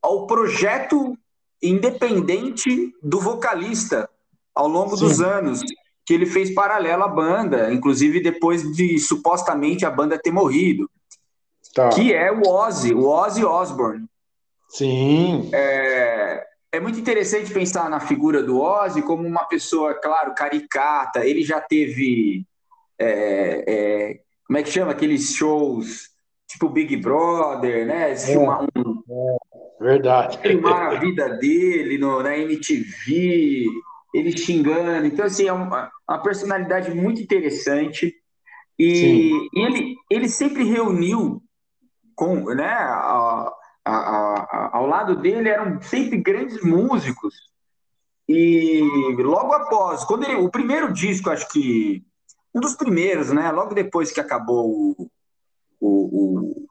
ao 0.00 0.26
projeto 0.28 1.18
independente 1.60 2.94
do 3.02 3.20
vocalista 3.20 4.08
ao 4.54 4.68
longo 4.68 4.96
Sim. 4.96 5.04
dos 5.04 5.20
anos, 5.20 5.60
que 6.04 6.14
ele 6.14 6.26
fez 6.26 6.52
paralelo 6.52 7.04
à 7.04 7.08
banda, 7.08 7.72
inclusive 7.72 8.20
depois 8.20 8.62
de 8.72 8.98
supostamente 8.98 9.86
a 9.86 9.90
banda 9.90 10.18
ter 10.18 10.32
morrido, 10.32 10.90
tá. 11.74 11.90
que 11.90 12.12
é 12.12 12.30
o 12.32 12.46
Ozzy, 12.46 12.92
o 12.92 13.08
Ozzy 13.08 13.44
Osbourne. 13.44 14.06
Sim. 14.68 15.50
É, 15.52 16.44
é 16.72 16.80
muito 16.80 16.98
interessante 16.98 17.52
pensar 17.52 17.90
na 17.90 18.00
figura 18.00 18.42
do 18.42 18.60
Ozzy 18.60 19.02
como 19.02 19.26
uma 19.26 19.44
pessoa, 19.44 19.94
claro, 19.94 20.34
caricata. 20.34 21.24
Ele 21.26 21.42
já 21.42 21.60
teve. 21.60 22.44
É, 22.98 23.64
é, 23.66 24.20
como 24.46 24.58
é 24.58 24.62
que 24.62 24.70
chama? 24.70 24.92
Aqueles 24.92 25.34
shows 25.34 26.12
tipo 26.52 26.68
Big 26.68 26.96
Brother, 26.96 27.86
né? 27.86 28.12
É, 28.12 28.38
um, 28.38 28.52
é, 28.52 29.36
verdade. 29.80 30.38
Filmar 30.38 30.92
a 30.92 30.98
vida 30.98 31.28
dele 31.30 31.98
no, 31.98 32.22
na 32.22 32.36
MTV, 32.36 33.66
ele 34.12 34.36
xingando. 34.36 35.06
Então, 35.06 35.24
assim, 35.24 35.46
é 35.46 35.52
uma, 35.52 35.90
uma 36.08 36.22
personalidade 36.22 36.94
muito 36.94 37.20
interessante. 37.20 38.14
E, 38.78 39.30
ele, 39.54 39.94
ele 40.10 40.28
sempre 40.28 40.64
reuniu 40.64 41.42
com 42.14 42.54
né, 42.54 42.68
a, 42.68 43.52
a, 43.84 43.92
a, 43.92 44.70
ao 44.72 44.86
lado 44.86 45.16
dele 45.16 45.48
eram 45.48 45.80
sempre 45.82 46.18
grandes 46.18 46.62
músicos. 46.62 47.34
E 48.28 48.80
logo 49.18 49.52
após, 49.52 50.04
quando 50.04 50.24
ele, 50.24 50.36
o 50.36 50.50
primeiro 50.50 50.92
disco, 50.92 51.30
acho 51.30 51.48
que 51.50 52.04
um 52.54 52.60
dos 52.60 52.74
primeiros, 52.74 53.32
né? 53.32 53.50
Logo 53.50 53.74
depois 53.74 54.10
que 54.10 54.20
acabou 54.20 54.70
o, 54.70 55.10
o, 55.80 56.66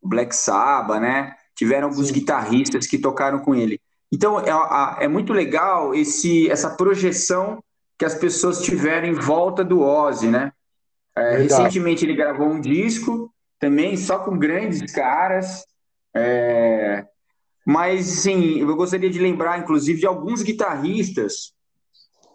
o 0.00 0.08
Black 0.08 0.34
Sabbath, 0.34 1.00
né? 1.00 1.34
Tiveram 1.54 1.88
alguns 1.88 2.08
Sim. 2.08 2.14
guitarristas 2.14 2.86
que 2.86 2.98
tocaram 2.98 3.40
com 3.40 3.54
ele. 3.54 3.80
Então 4.12 4.38
é, 4.40 5.04
é 5.04 5.08
muito 5.08 5.32
legal 5.32 5.94
esse, 5.94 6.50
essa 6.50 6.70
projeção 6.70 7.62
que 7.98 8.04
as 8.04 8.14
pessoas 8.14 8.62
tiveram 8.62 9.08
em 9.08 9.14
volta 9.14 9.64
do 9.64 9.80
Ozzy, 9.80 10.28
né? 10.28 10.52
É, 11.16 11.38
recentemente 11.38 12.04
ele 12.04 12.14
gravou 12.14 12.46
um 12.46 12.60
disco 12.60 13.32
também 13.58 13.96
só 13.96 14.18
com 14.18 14.38
grandes 14.38 14.92
caras. 14.92 15.64
É, 16.14 17.06
mas, 17.66 18.06
sim, 18.06 18.60
eu 18.60 18.76
gostaria 18.76 19.10
de 19.10 19.18
lembrar, 19.18 19.58
inclusive, 19.58 19.98
de 19.98 20.06
alguns 20.06 20.40
guitarristas 20.40 21.52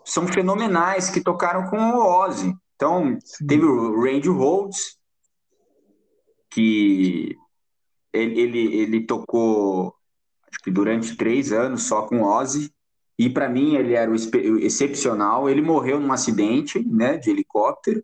são 0.04 0.28
fenomenais 0.28 1.10
que 1.10 1.22
tocaram 1.22 1.70
com 1.70 1.78
o 1.78 2.06
Ozzy. 2.06 2.54
Então, 2.76 3.18
sim. 3.24 3.48
teve 3.48 3.64
o 3.64 4.02
Randy 4.02 4.28
Rhodes, 4.28 4.98
que 6.50 7.38
ele, 8.12 8.42
ele, 8.42 8.76
ele 8.76 9.06
tocou, 9.06 9.96
acho 10.52 10.64
que 10.64 10.72
durante 10.72 11.16
três 11.16 11.52
anos 11.52 11.84
só 11.84 12.04
com 12.04 12.24
Ozzy. 12.24 12.72
E 13.18 13.30
para 13.30 13.50
mim 13.50 13.76
ele 13.76 13.94
era 13.94 14.10
o 14.10 14.16
excepcional. 14.60 15.50
Ele 15.50 15.62
morreu 15.62 16.00
num 16.00 16.12
acidente, 16.12 16.84
né, 16.86 17.18
de 17.18 17.30
helicóptero. 17.30 18.04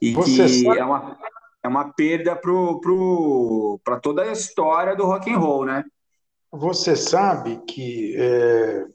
E 0.00 0.12
Você 0.12 0.44
que 0.44 0.64
sabe... 0.64 0.78
é 0.78 0.84
uma 0.84 1.18
é 1.62 1.68
uma 1.68 1.92
perda 1.92 2.36
para 2.36 2.40
pro, 2.40 2.80
pro, 2.80 4.00
toda 4.00 4.22
a 4.22 4.32
história 4.32 4.94
do 4.94 5.04
rock 5.04 5.30
and 5.30 5.38
roll, 5.38 5.64
né? 5.64 5.84
Você 6.50 6.96
sabe 6.96 7.58
que 7.66 8.16
é, 8.16 8.86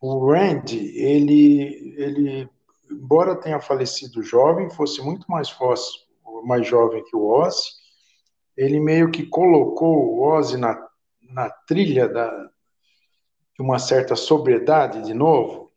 o 0.00 0.30
Randy, 0.32 0.96
ele, 0.96 1.94
ele, 1.98 2.48
embora 2.90 3.36
tenha 3.36 3.60
falecido 3.60 4.22
jovem, 4.22 4.70
fosse 4.70 5.02
muito 5.02 5.30
mais, 5.30 5.50
fóssil, 5.50 6.00
mais 6.44 6.66
jovem 6.66 7.04
que 7.04 7.14
o 7.14 7.26
Ozzy, 7.26 7.68
ele 8.56 8.80
meio 8.80 9.10
que 9.10 9.26
colocou 9.26 9.96
o 9.96 10.22
Ozzy 10.22 10.56
na, 10.56 10.74
na 11.32 11.50
trilha 11.50 12.08
da, 12.08 12.30
de 13.54 13.62
uma 13.62 13.78
certa 13.78 14.16
sobriedade 14.16 15.02
de 15.02 15.14
novo, 15.14 15.70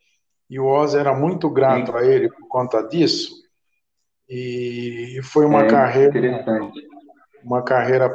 e 0.50 0.60
o 0.60 0.65
Ozzy 0.65 0.98
era 0.98 1.15
muito 1.15 1.50
grato 1.50 1.91
Sim. 1.91 1.98
a 1.98 2.03
ele 2.03 2.29
por 2.29 2.48
conta 2.48 2.81
disso, 2.81 3.31
e 4.29 5.19
foi 5.24 5.45
uma 5.45 5.63
é, 5.63 5.69
carreira 5.69 6.43
uma 7.43 7.62
carreira 7.62 8.10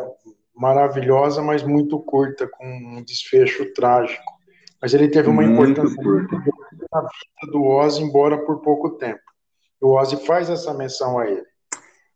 maravilhosa, 0.55 1.43
mas 1.43 1.63
muito 1.63 2.01
curta, 2.01 2.49
com 2.49 2.67
um 2.67 3.05
desfecho 3.05 3.73
trágico. 3.73 4.33
Mas 4.81 4.95
ele 4.95 5.09
teve 5.09 5.29
uma 5.29 5.43
muito 5.43 5.71
importância 5.71 6.03
curta. 6.03 6.37
na 6.93 7.01
vida 7.01 7.53
do 7.53 7.63
Ozzy, 7.63 8.03
embora 8.03 8.39
por 8.45 8.61
pouco 8.61 8.91
tempo. 8.91 9.21
O 9.81 9.97
Ozzy 9.97 10.17
faz 10.25 10.51
essa 10.51 10.75
menção 10.75 11.19
a 11.19 11.27
ele. 11.29 11.47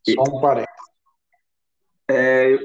Só 0.09 0.23
um 0.23 0.41
parênteses. 0.41 0.73
É, 2.11 2.59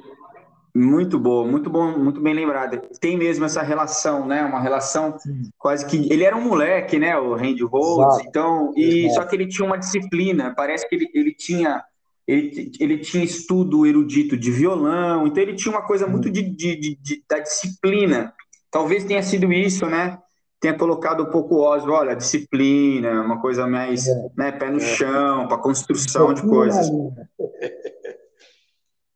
muito 0.78 1.18
bom, 1.18 1.48
muito 1.48 1.70
bom, 1.70 1.98
muito 1.98 2.22
bem 2.22 2.36
lembrado. 2.36 2.80
Tem 3.00 3.18
mesmo 3.18 3.46
essa 3.46 3.64
relação, 3.64 4.28
né? 4.28 4.44
Uma 4.44 4.62
relação 4.62 5.18
Sim. 5.18 5.50
quase 5.58 5.86
que. 5.88 6.08
Ele 6.14 6.24
era 6.24 6.36
um 6.36 6.42
moleque, 6.42 7.00
né? 7.00 7.18
O 7.18 7.34
Randy 7.34 7.64
Rhodes, 7.64 8.26
então. 8.28 8.72
E 8.76 9.06
Exato. 9.06 9.16
só 9.16 9.26
que 9.26 9.36
ele 9.36 9.48
tinha 9.48 9.66
uma 9.66 9.78
disciplina. 9.78 10.54
Parece 10.56 10.88
que 10.88 10.96
ele, 10.96 11.10
ele 11.14 11.34
tinha. 11.34 11.84
Ele, 12.28 12.72
ele 12.80 12.98
tinha 13.00 13.24
estudo 13.24 13.86
erudito 13.86 14.36
de 14.36 14.52
violão, 14.52 15.26
então 15.26 15.42
ele 15.42 15.56
tinha 15.56 15.74
uma 15.74 15.88
coisa 15.88 16.06
muito 16.06 16.30
de, 16.30 16.42
de, 16.44 16.76
de, 16.76 16.96
de 17.02 17.24
da 17.28 17.40
disciplina. 17.40 18.34
Talvez 18.70 19.06
tenha 19.06 19.24
sido 19.24 19.52
isso, 19.52 19.86
né? 19.86 20.20
Tenha 20.60 20.78
colocado 20.78 21.24
um 21.24 21.32
pouco 21.32 21.56
o 21.56 21.62
Oswald, 21.62 21.90
olha, 21.90 22.16
disciplina, 22.16 23.22
uma 23.22 23.40
coisa 23.40 23.66
mais, 23.66 24.08
é. 24.08 24.30
né, 24.36 24.52
pé 24.52 24.70
no 24.70 24.78
é. 24.78 24.82
chão, 24.82 25.48
para 25.48 25.58
construção 25.58 26.34
de 26.34 26.42
coisas. 26.42 26.90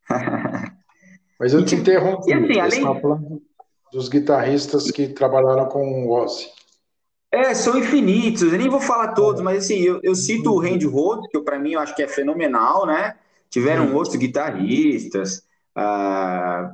Mas 1.42 1.54
eu 1.54 1.66
te 1.66 1.74
interrompi. 1.74 2.30
E 2.30 2.34
assim, 2.36 2.60
além... 2.60 3.02
Falando 3.02 3.42
dos 3.92 4.08
guitarristas 4.08 4.92
que 4.92 5.10
trabalharam 5.10 5.66
com 5.66 6.06
o 6.06 6.12
Ozzy. 6.12 6.48
É, 7.32 7.54
são 7.56 7.80
infinitos. 7.80 8.44
Eu 8.44 8.52
nem 8.52 8.70
vou 8.70 8.80
falar 8.80 9.14
todos, 9.14 9.42
mas 9.42 9.66
assim, 9.66 9.80
eu, 9.80 10.00
eu 10.04 10.14
cito 10.14 10.52
o 10.52 10.60
Randy 10.60 10.86
Rhodes, 10.86 11.28
que 11.32 11.40
para 11.42 11.58
mim 11.58 11.72
eu 11.72 11.80
acho 11.80 11.96
que 11.96 12.04
é 12.04 12.08
fenomenal, 12.08 12.86
né? 12.86 13.16
Tiveram 13.50 13.94
outros 13.96 14.16
guitarristas, 14.16 15.40
uh, 15.76 16.70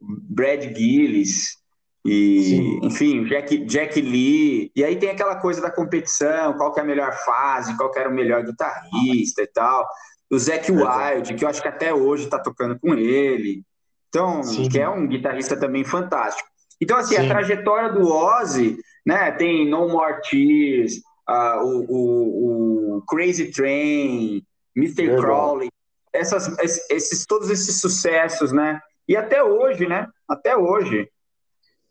Brad 0.00 0.62
Gillis, 0.62 1.58
e, 2.04 2.44
Sim. 2.44 2.80
enfim, 2.84 3.24
Jack, 3.24 3.58
Jack 3.66 4.00
Lee. 4.00 4.70
E 4.76 4.84
aí 4.84 4.96
tem 4.96 5.10
aquela 5.10 5.36
coisa 5.36 5.60
da 5.60 5.72
competição, 5.72 6.54
qual 6.54 6.72
que 6.72 6.78
é 6.78 6.82
a 6.84 6.86
melhor 6.86 7.12
fase, 7.24 7.76
qual 7.76 7.90
que 7.90 7.98
era 7.98 8.08
o 8.08 8.14
melhor 8.14 8.44
guitarrista 8.44 9.42
e 9.42 9.46
tal. 9.48 9.86
O 10.30 10.38
Zac 10.38 10.70
Wild, 10.70 11.34
que 11.34 11.44
eu 11.44 11.48
acho 11.48 11.60
que 11.60 11.68
até 11.68 11.92
hoje 11.92 12.24
está 12.24 12.38
tocando 12.38 12.78
com 12.78 12.94
ele. 12.94 13.64
Então, 14.08 14.42
Sim. 14.42 14.68
que 14.68 14.78
é 14.78 14.88
um 14.88 15.06
guitarrista 15.06 15.58
também 15.58 15.84
fantástico. 15.84 16.48
Então, 16.80 16.96
assim, 16.96 17.16
Sim. 17.16 17.26
a 17.26 17.28
trajetória 17.28 17.92
do 17.92 18.08
Ozzy, 18.10 18.78
né, 19.04 19.30
tem 19.32 19.68
No 19.68 19.88
More 19.88 20.20
Tears, 20.22 20.96
uh, 21.28 21.62
o, 21.62 21.84
o, 21.88 22.96
o, 22.96 23.02
Crazy 23.02 23.50
Train, 23.50 24.42
Mr. 24.76 25.16
Crowley, 25.16 25.70
essas, 26.12 26.56
esses, 26.90 27.26
todos 27.26 27.50
esses 27.50 27.80
sucessos, 27.80 28.52
né? 28.52 28.80
E 29.06 29.16
até 29.16 29.42
hoje, 29.42 29.86
né? 29.86 30.06
Até 30.28 30.56
hoje, 30.56 31.08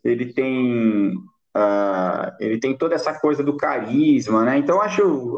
ele 0.02 0.32
tem, 0.32 1.14
uh, 1.56 2.32
ele 2.40 2.58
tem 2.58 2.76
toda 2.76 2.94
essa 2.94 3.12
coisa 3.18 3.42
do 3.42 3.56
carisma, 3.56 4.44
né? 4.44 4.58
Então, 4.58 4.80
acho, 4.80 5.36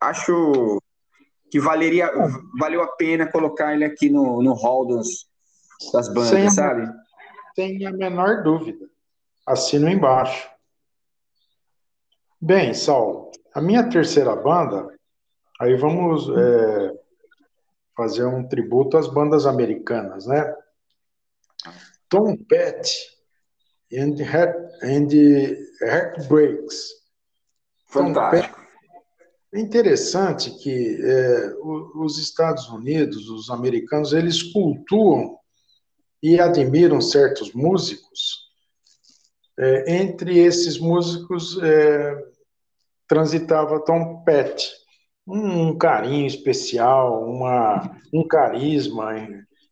acho 0.00 0.80
que 1.50 1.60
valeria, 1.60 2.10
valeu 2.58 2.82
a 2.82 2.88
pena 2.88 3.30
colocar 3.30 3.74
ele 3.74 3.84
aqui 3.84 4.08
no, 4.08 4.42
no 4.42 4.52
hall 4.54 4.86
dos, 4.86 5.26
das 5.92 6.08
bandas, 6.08 6.28
sem, 6.28 6.50
sabe? 6.50 6.88
Sem 7.54 7.86
a 7.86 7.92
menor 7.92 8.42
dúvida. 8.42 8.86
Assino 9.46 9.88
embaixo. 9.88 10.48
Bem, 12.40 12.74
Saul, 12.74 13.30
a 13.54 13.60
minha 13.60 13.88
terceira 13.88 14.36
banda, 14.36 14.88
aí 15.60 15.74
vamos 15.76 16.28
é, 16.28 16.92
fazer 17.96 18.24
um 18.26 18.46
tributo 18.46 18.96
às 18.96 19.08
bandas 19.08 19.46
americanas, 19.46 20.26
né? 20.26 20.54
Tom 22.08 22.36
Petty 22.36 22.94
and, 23.92 24.16
and 24.82 25.08
Heartbreaks. 25.80 26.90
Fantástico. 27.86 28.60
É 29.52 29.60
interessante 29.60 30.50
que 30.58 30.98
é, 31.02 31.54
os 31.94 32.18
Estados 32.18 32.68
Unidos, 32.68 33.28
os 33.30 33.48
americanos, 33.48 34.12
eles 34.12 34.42
cultuam 34.42 35.38
e 36.26 36.40
admiram 36.40 37.00
certos 37.00 37.52
músicos. 37.52 38.46
É, 39.56 39.98
entre 39.98 40.36
esses 40.40 40.76
músicos 40.76 41.56
é, 41.62 42.16
transitava 43.06 43.84
Tom 43.84 44.24
Petty, 44.24 44.66
um, 45.24 45.78
carinho 45.78 46.26
especial, 46.26 47.24
uma, 47.24 47.96
um 48.12 48.26
carisma. 48.26 49.14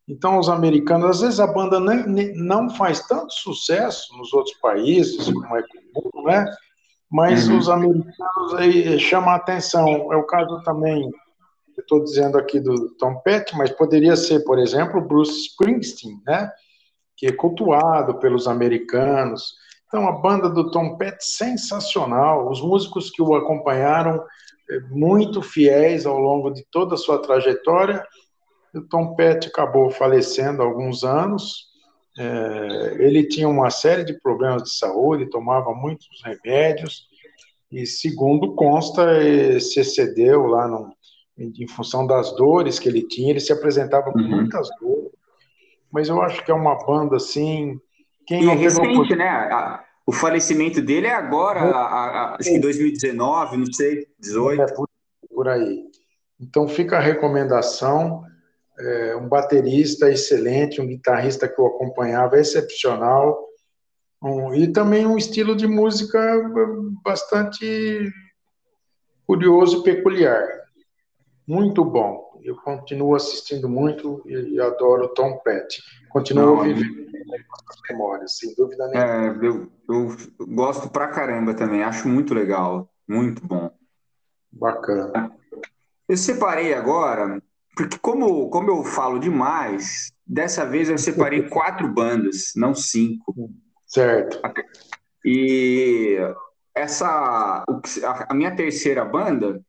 Então, 0.09 0.39
os 0.39 0.49
americanos, 0.49 1.11
às 1.11 1.21
vezes 1.23 1.41
a 1.41 1.47
banda 1.49 1.81
nem, 1.81 2.33
não 2.37 2.71
faz 2.71 3.05
tanto 3.05 3.33
sucesso 3.33 4.17
nos 4.17 4.33
outros 4.33 4.57
países, 4.59 5.25
como 5.25 5.57
é 5.57 5.63
comum, 5.63 6.25
né? 6.25 6.45
Mas 7.11 7.49
uhum. 7.49 7.59
os 7.59 7.69
americanos 7.69 8.55
aí 8.57 8.99
chamam 9.01 9.31
a 9.31 9.37
atenção. 9.37 10.13
É 10.13 10.17
o 10.17 10.27
caso 10.27 10.63
também, 10.63 11.11
estou 11.83 12.03
dizendo 12.03 12.39
aqui 12.39 12.61
do 12.61 12.95
Tom 12.97 13.21
Petty, 13.21 13.57
mas 13.57 13.71
poderia 13.71 14.17
ser, 14.17 14.41
por 14.45 14.59
exemplo, 14.59 15.01
Bruce 15.01 15.49
Springsteen, 15.49 16.21
né? 16.27 16.51
Que 17.17 17.27
é 17.27 17.33
cultuado 17.33 18.19
pelos 18.19 18.47
americanos. 18.49 19.55
Então, 19.87 20.09
a 20.09 20.13
banda 20.13 20.49
do 20.49 20.71
Tom 20.71 20.97
Petty, 20.97 21.25
sensacional. 21.25 22.51
Os 22.51 22.61
músicos 22.61 23.11
que 23.11 23.23
o 23.23 23.35
acompanharam, 23.35 24.23
eh, 24.71 24.81
muito 24.91 25.43
fiéis 25.43 26.07
ao 26.07 26.19
longo 26.19 26.51
de 26.51 26.65
toda 26.71 26.95
a 26.95 26.99
sua 26.99 27.21
trajetória 27.21 28.05
o 28.75 28.83
Tom 28.83 29.15
Petty 29.15 29.49
acabou 29.49 29.91
falecendo 29.91 30.63
há 30.63 30.65
alguns 30.65 31.05
anos. 31.05 31.69
É, 32.19 32.97
ele 32.99 33.27
tinha 33.27 33.49
uma 33.49 33.71
série 33.71 34.05
de 34.05 34.21
problemas 34.21 34.65
de 34.65 34.71
saúde, 34.71 35.31
tomava 35.31 35.73
muitos 35.75 36.09
remédios, 36.25 37.07
e 37.71 37.87
segundo 37.87 38.55
consta, 38.55 39.21
se 39.61 39.81
excedeu 39.81 40.47
lá 40.47 40.69
no, 40.69 40.93
em 41.37 41.67
função 41.69 42.07
das 42.07 42.35
dores 42.37 42.79
que 42.79 42.89
ele 42.89 43.03
tinha, 43.03 43.31
ele 43.31 43.41
se 43.41 43.53
apresentava 43.53 44.13
com 44.13 44.19
uhum. 44.19 44.29
muitas 44.29 44.69
dores, 44.81 45.11
mas 45.91 46.09
eu 46.09 46.21
acho 46.23 46.45
que 46.45 46.51
é 46.51 46.55
uma 46.55 46.77
banda 46.85 47.17
assim. 47.17 47.79
Quem 48.27 48.45
e 48.45 48.49
é 48.49 48.55
recente, 48.55 49.09
pegou... 49.09 49.17
né? 49.17 49.29
A, 49.29 49.85
o 50.07 50.13
falecimento 50.13 50.81
dele 50.81 51.07
é 51.07 51.15
agora, 51.15 51.61
a, 51.61 51.79
a, 51.79 52.37
acho 52.37 52.51
que 52.51 52.59
2019, 52.59 53.57
não 53.57 53.73
sei, 53.73 54.07
18. 54.21 54.63
É 54.63 54.75
por, 54.75 54.89
por 55.29 55.49
aí. 55.49 55.85
Então 56.41 56.69
fica 56.69 56.97
a 56.97 57.01
recomendação 57.01 58.25
é, 58.79 59.17
um 59.17 59.29
baterista 59.29 60.11
excelente, 60.11 60.81
um 60.81 60.87
guitarrista 60.87 61.49
que 61.49 61.61
o 61.61 61.67
acompanhava 61.67 62.39
excepcional, 62.39 63.39
um, 64.23 64.55
e 64.55 64.73
também 64.73 65.07
um 65.07 65.17
estilo 65.17 65.55
de 65.55 65.67
música 65.67 66.19
bastante 67.05 68.11
curioso 69.27 69.81
e 69.81 69.85
peculiar. 69.85 70.64
Muito 71.47 71.85
bom. 71.85 72.41
Eu 72.43 72.57
continuo 72.57 73.15
assistindo 73.15 73.69
muito 73.69 74.23
e, 74.27 74.61
adoro 74.61 75.09
Tom 75.09 75.39
Petty. 75.39 75.83
Continuo 76.11 76.57
Não, 76.57 76.63
vivendo 76.63 77.05
memórias, 77.89 78.39
sem 78.39 78.55
dúvida 78.55 78.87
nenhuma. 78.89 79.45
É, 79.45 79.47
eu, 79.47 79.71
eu 79.89 80.17
gosto 80.55 80.89
pra 80.89 81.09
caramba 81.09 81.55
também, 81.55 81.83
acho 81.83 82.09
muito 82.09 82.33
legal, 82.33 82.89
muito 83.07 83.47
bom. 83.47 83.71
Bacana. 84.53 85.31
Eu 86.09 86.17
separei 86.17 86.73
agora 86.73 87.43
porque 87.77 87.99
como, 87.99 88.49
como 88.51 88.71
eu 88.71 88.85
falo 88.85 89.19
demais, 89.19 90.13
dessa 90.27 90.65
vez 90.65 90.89
eu 90.89 90.97
separei 90.97 91.43
quatro 91.51 91.89
bandas, 91.89 92.53
não 92.55 92.75
cinco. 92.75 93.35
Certo. 93.87 94.41
E 95.25 96.17
essa 96.75 97.65
a 98.29 98.35
minha 98.35 98.55
terceira 98.55 99.05
banda 99.05 99.61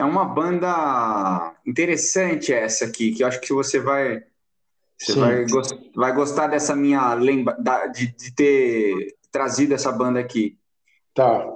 é 0.00 0.04
uma 0.04 0.24
banda 0.24 1.54
interessante 1.66 2.54
essa 2.54 2.86
aqui, 2.86 3.12
que 3.12 3.22
eu 3.22 3.28
acho 3.28 3.38
que 3.38 3.52
você 3.52 3.78
vai 3.78 4.24
você 4.98 5.14
vai, 5.14 5.44
vai 5.94 6.12
gostar 6.14 6.46
dessa 6.46 6.74
minha 6.74 7.12
lembra 7.12 7.54
de, 7.92 8.06
de 8.06 8.34
ter 8.34 9.16
trazido 9.30 9.74
essa 9.74 9.92
banda 9.92 10.18
aqui. 10.18 10.58
Tá. 11.14 11.46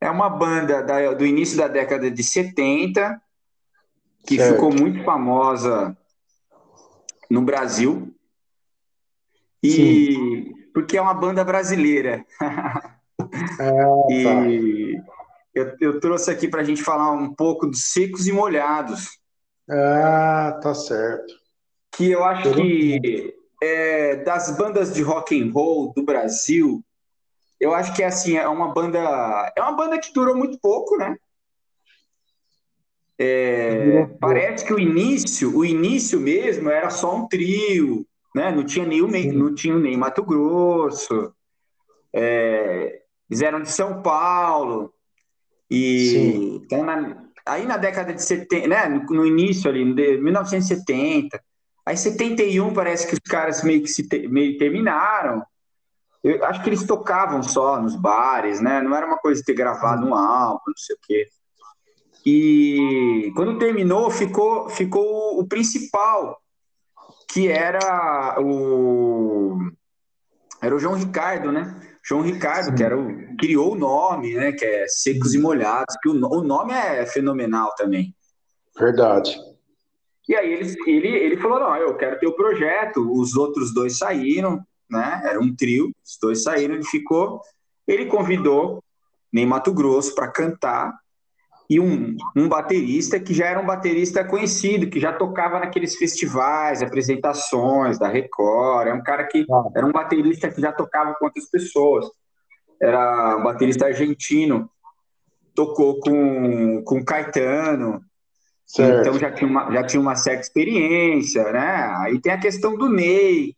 É 0.00 0.08
uma 0.08 0.28
banda 0.28 0.80
da, 0.82 1.12
do 1.12 1.26
início 1.26 1.56
da 1.56 1.66
década 1.66 2.08
de 2.08 2.22
70, 2.22 3.20
que 4.26 4.36
certo. 4.36 4.54
ficou 4.54 4.72
muito 4.72 5.04
famosa 5.04 5.96
no 7.28 7.42
Brasil. 7.42 8.14
E 9.60 9.70
Sim. 9.72 10.54
porque 10.72 10.96
é 10.96 11.02
uma 11.02 11.14
banda 11.14 11.44
brasileira. 11.44 12.24
É, 13.58 14.10
e 14.14 15.02
tá. 15.04 15.19
Eu, 15.54 15.76
eu, 15.80 16.00
trouxe 16.00 16.30
aqui 16.30 16.48
para 16.48 16.60
a 16.60 16.64
gente 16.64 16.82
falar 16.82 17.12
um 17.12 17.34
pouco 17.34 17.66
dos 17.66 17.92
secos 17.92 18.26
e 18.26 18.32
molhados. 18.32 19.08
Ah, 19.68 20.58
tá 20.62 20.74
certo. 20.74 21.34
Que 21.92 22.10
eu 22.10 22.24
acho 22.24 22.54
que 22.54 23.34
é, 23.62 24.16
das 24.16 24.56
bandas 24.56 24.94
de 24.94 25.02
rock 25.02 25.40
and 25.40 25.52
roll 25.52 25.92
do 25.94 26.02
Brasil, 26.02 26.82
eu 27.58 27.74
acho 27.74 27.94
que 27.94 28.02
é 28.02 28.06
assim, 28.06 28.36
é 28.36 28.48
uma 28.48 28.72
banda, 28.72 28.98
é 29.56 29.60
uma 29.60 29.76
banda 29.76 29.98
que 29.98 30.12
durou 30.12 30.36
muito 30.36 30.58
pouco, 30.60 30.96
né? 30.96 31.16
É, 33.18 34.06
parece 34.18 34.64
que 34.64 34.72
o 34.72 34.78
início, 34.78 35.54
o 35.54 35.62
início 35.62 36.18
mesmo 36.18 36.70
era 36.70 36.88
só 36.88 37.14
um 37.14 37.28
trio, 37.28 38.06
né? 38.34 38.50
Não 38.50 38.64
tinha 38.64 38.86
nem, 38.86 39.30
não 39.30 39.54
tinha 39.54 39.78
nem 39.78 39.94
Mato 39.94 40.22
Grosso. 40.22 41.34
É, 42.14 43.02
fizeram 43.28 43.60
de 43.60 43.70
São 43.70 44.00
Paulo. 44.00 44.94
E 45.70 46.60
então, 46.64 46.84
na, 46.84 47.24
aí 47.46 47.64
na 47.64 47.76
década 47.76 48.12
de 48.12 48.22
70, 48.22 48.66
né? 48.66 48.88
No, 48.88 49.04
no, 49.04 49.26
início 49.26 49.70
ali, 49.70 49.94
de 49.94 50.18
1970. 50.18 51.40
Aí 51.86 51.96
71 51.96 52.72
parece 52.74 53.06
que 53.06 53.14
os 53.14 53.20
caras 53.20 53.62
meio 53.62 53.82
que 53.82 53.88
se 53.88 54.06
meio 54.28 54.58
terminaram. 54.58 55.42
Eu 56.22 56.44
acho 56.44 56.62
que 56.62 56.68
eles 56.68 56.84
tocavam 56.84 57.42
só 57.42 57.80
nos 57.80 57.96
bares, 57.96 58.60
né? 58.60 58.82
Não 58.82 58.94
era 58.94 59.06
uma 59.06 59.16
coisa 59.16 59.40
de 59.40 59.46
ter 59.46 59.54
gravado 59.54 60.06
um 60.06 60.14
álbum, 60.14 60.60
não 60.66 60.76
sei 60.76 60.96
o 60.96 60.98
quê. 61.02 61.28
E 62.26 63.32
quando 63.34 63.58
terminou, 63.58 64.10
ficou, 64.10 64.68
ficou 64.68 65.40
o 65.40 65.46
principal, 65.46 66.38
que 67.28 67.48
era 67.48 68.36
o 68.38 69.58
era 70.60 70.76
o 70.76 70.78
João 70.78 70.94
Ricardo, 70.94 71.50
né? 71.50 71.89
João 72.10 72.22
Ricardo, 72.22 72.74
que 72.74 72.82
era 72.82 72.98
o, 72.98 73.36
criou 73.36 73.74
o 73.74 73.78
nome, 73.78 74.34
né? 74.34 74.50
Que 74.50 74.64
é 74.64 74.88
Secos 74.88 75.32
e 75.32 75.38
Molhados, 75.38 75.96
que 76.02 76.08
o, 76.08 76.12
o 76.12 76.42
nome 76.42 76.72
é 76.72 77.06
fenomenal 77.06 77.72
também. 77.76 78.12
Verdade. 78.76 79.38
E 80.28 80.34
aí 80.34 80.52
ele, 80.52 80.76
ele, 80.88 81.08
ele 81.08 81.36
falou: 81.36 81.60
não, 81.60 81.76
eu 81.76 81.96
quero 81.96 82.18
ter 82.18 82.26
o 82.26 82.34
projeto. 82.34 83.08
Os 83.12 83.36
outros 83.36 83.72
dois 83.72 83.96
saíram, 83.96 84.60
né? 84.90 85.22
Era 85.24 85.38
um 85.38 85.54
trio, 85.54 85.92
os 86.04 86.18
dois 86.20 86.42
saíram, 86.42 86.74
ele 86.74 86.84
ficou. 86.84 87.40
Ele 87.86 88.06
convidou 88.06 88.82
Ney 89.32 89.46
Mato 89.46 89.72
Grosso 89.72 90.12
para 90.12 90.32
cantar 90.32 90.92
e 91.70 91.78
um, 91.78 92.16
um 92.34 92.48
baterista 92.48 93.20
que 93.20 93.32
já 93.32 93.46
era 93.46 93.60
um 93.60 93.64
baterista 93.64 94.24
conhecido, 94.24 94.90
que 94.90 94.98
já 94.98 95.12
tocava 95.12 95.60
naqueles 95.60 95.94
festivais, 95.94 96.82
apresentações 96.82 97.96
da 97.96 98.08
Record, 98.08 98.88
é 98.88 98.92
um 98.92 99.02
cara 99.04 99.22
que 99.22 99.46
ah. 99.48 99.68
era 99.76 99.86
um 99.86 99.92
baterista 99.92 100.50
que 100.50 100.60
já 100.60 100.72
tocava 100.72 101.14
com 101.14 101.26
outras 101.26 101.48
pessoas, 101.48 102.06
era 102.82 103.36
um 103.36 103.44
baterista 103.44 103.86
argentino, 103.86 104.68
tocou 105.54 106.00
com, 106.00 106.82
com 106.82 107.04
Caetano, 107.04 108.00
certo. 108.66 109.02
então 109.02 109.16
já 109.16 109.30
tinha, 109.30 109.48
uma, 109.48 109.70
já 109.70 109.84
tinha 109.84 110.00
uma 110.00 110.16
certa 110.16 110.40
experiência, 110.40 111.52
né? 111.52 111.94
Aí 111.98 112.20
tem 112.20 112.32
a 112.32 112.40
questão 112.40 112.76
do 112.76 112.88
Ney, 112.88 113.54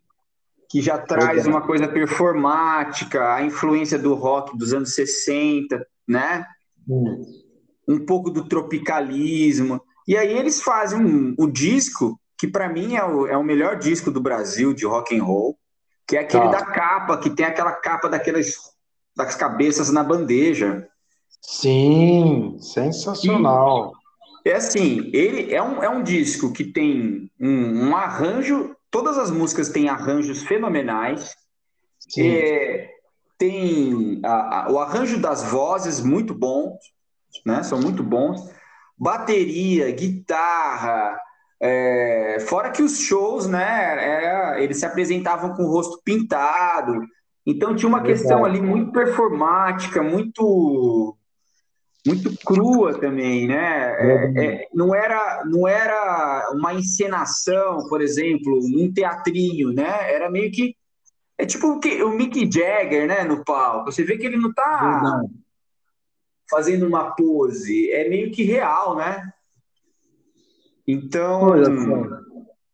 que 0.68 0.82
já 0.82 0.98
traz 0.98 1.46
uma 1.46 1.62
coisa 1.62 1.88
performática, 1.88 3.32
a 3.34 3.42
influência 3.42 3.98
do 3.98 4.12
rock 4.12 4.54
dos 4.58 4.74
anos 4.74 4.94
60, 4.94 5.86
né? 6.06 6.44
Hum 6.86 7.41
um 7.86 8.04
pouco 8.04 8.30
do 8.30 8.48
tropicalismo. 8.48 9.80
E 10.06 10.16
aí 10.16 10.36
eles 10.36 10.60
fazem 10.62 10.98
um, 10.98 11.34
o 11.38 11.46
disco, 11.46 12.18
que 12.38 12.46
para 12.46 12.68
mim 12.68 12.96
é 12.96 13.04
o, 13.04 13.26
é 13.26 13.36
o 13.36 13.44
melhor 13.44 13.76
disco 13.76 14.10
do 14.10 14.20
Brasil 14.20 14.74
de 14.74 14.84
rock 14.84 15.16
and 15.16 15.22
roll, 15.22 15.58
que 16.06 16.16
é 16.16 16.20
aquele 16.20 16.44
tá. 16.44 16.50
da 16.50 16.66
capa, 16.66 17.18
que 17.18 17.30
tem 17.30 17.46
aquela 17.46 17.72
capa 17.72 18.08
daquelas 18.08 18.72
das 19.14 19.34
cabeças 19.34 19.90
na 19.90 20.02
bandeja. 20.02 20.88
Sim, 21.40 22.56
sensacional. 22.58 23.92
E, 24.44 24.50
é 24.50 24.56
assim, 24.56 25.10
ele 25.12 25.54
é 25.54 25.62
um, 25.62 25.82
é 25.82 25.88
um 25.88 26.02
disco 26.02 26.52
que 26.52 26.64
tem 26.64 27.30
um, 27.38 27.88
um 27.88 27.96
arranjo, 27.96 28.74
todas 28.90 29.18
as 29.18 29.30
músicas 29.30 29.68
têm 29.68 29.88
arranjos 29.88 30.42
fenomenais. 30.42 31.36
É, 32.18 32.90
tem 33.38 34.20
a, 34.24 34.66
a, 34.66 34.72
o 34.72 34.78
arranjo 34.78 35.18
das 35.20 35.44
vozes 35.44 36.00
muito 36.00 36.34
bom, 36.34 36.78
né? 37.44 37.62
São 37.62 37.80
muito 37.80 38.02
bons. 38.02 38.40
Bateria, 38.98 39.90
guitarra, 39.90 41.18
é, 41.60 42.38
fora 42.48 42.70
que 42.70 42.82
os 42.82 42.98
shows, 42.98 43.46
né? 43.46 44.24
Era, 44.24 44.60
eles 44.60 44.78
se 44.78 44.86
apresentavam 44.86 45.54
com 45.54 45.62
o 45.62 45.70
rosto 45.70 46.00
pintado. 46.04 46.92
Então 47.46 47.74
tinha 47.74 47.88
uma 47.88 48.02
questão 48.02 48.44
ali 48.44 48.60
muito 48.60 48.92
performática, 48.92 50.02
muito 50.02 51.16
muito 52.04 52.36
crua 52.44 52.98
também, 52.98 53.46
né? 53.46 53.94
É, 53.98 54.44
é, 54.44 54.68
não 54.74 54.92
era 54.92 55.44
não 55.44 55.68
era 55.68 56.50
uma 56.52 56.74
encenação, 56.74 57.88
por 57.88 58.00
exemplo, 58.00 58.60
num 58.68 58.92
teatrinho, 58.92 59.72
né? 59.72 60.12
Era 60.12 60.30
meio 60.30 60.50
que 60.50 60.76
é 61.38 61.46
tipo 61.46 61.68
o, 61.68 61.80
que, 61.80 62.02
o 62.02 62.10
Mick 62.10 62.48
Jagger, 62.52 63.06
né, 63.06 63.24
no 63.24 63.44
palco. 63.44 63.90
Você 63.90 64.04
vê 64.04 64.16
que 64.16 64.26
ele 64.26 64.36
não 64.36 64.52
tá 64.52 65.22
fazendo 66.52 66.86
uma 66.86 67.12
pose, 67.12 67.90
é 67.90 68.06
meio 68.10 68.30
que 68.30 68.42
real, 68.42 68.94
né? 68.94 69.32
Então, 70.86 71.44
Olha, 71.44 71.68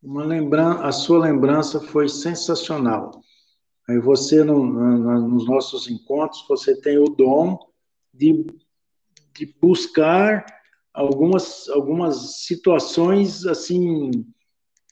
uma 0.03 0.25
lembrança, 0.25 0.83
a 0.83 0.91
sua 0.91 1.21
lembrança 1.21 1.81
foi 1.81 2.09
sensacional. 2.09 3.13
Aí 3.89 4.01
você, 4.01 4.43
no, 4.43 4.67
no, 4.67 5.29
nos 5.29 5.47
nossos 5.47 5.89
encontros, 5.89 6.45
você 6.49 6.79
tem 6.81 6.99
o 6.99 7.05
dom 7.05 7.57
de, 8.13 8.45
de 9.35 9.55
buscar 9.61 10.45
algumas, 10.93 11.69
algumas 11.69 12.43
situações 12.45 13.47
assim 13.47 14.11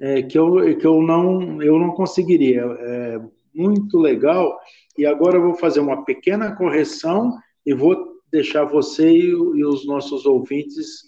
é, 0.00 0.22
que, 0.22 0.38
eu, 0.38 0.78
que 0.78 0.86
eu, 0.86 1.02
não, 1.02 1.60
eu 1.60 1.78
não 1.78 1.90
conseguiria. 1.90 2.62
É 2.62 3.20
muito 3.52 3.98
legal. 3.98 4.56
E 4.96 5.04
agora 5.04 5.38
eu 5.38 5.42
vou 5.42 5.54
fazer 5.54 5.80
uma 5.80 6.04
pequena 6.04 6.54
correção 6.54 7.36
e 7.64 7.74
vou 7.74 8.15
deixar 8.30 8.64
você 8.64 9.08
e, 9.08 9.30
e 9.30 9.64
os 9.64 9.86
nossos 9.86 10.26
ouvintes 10.26 11.02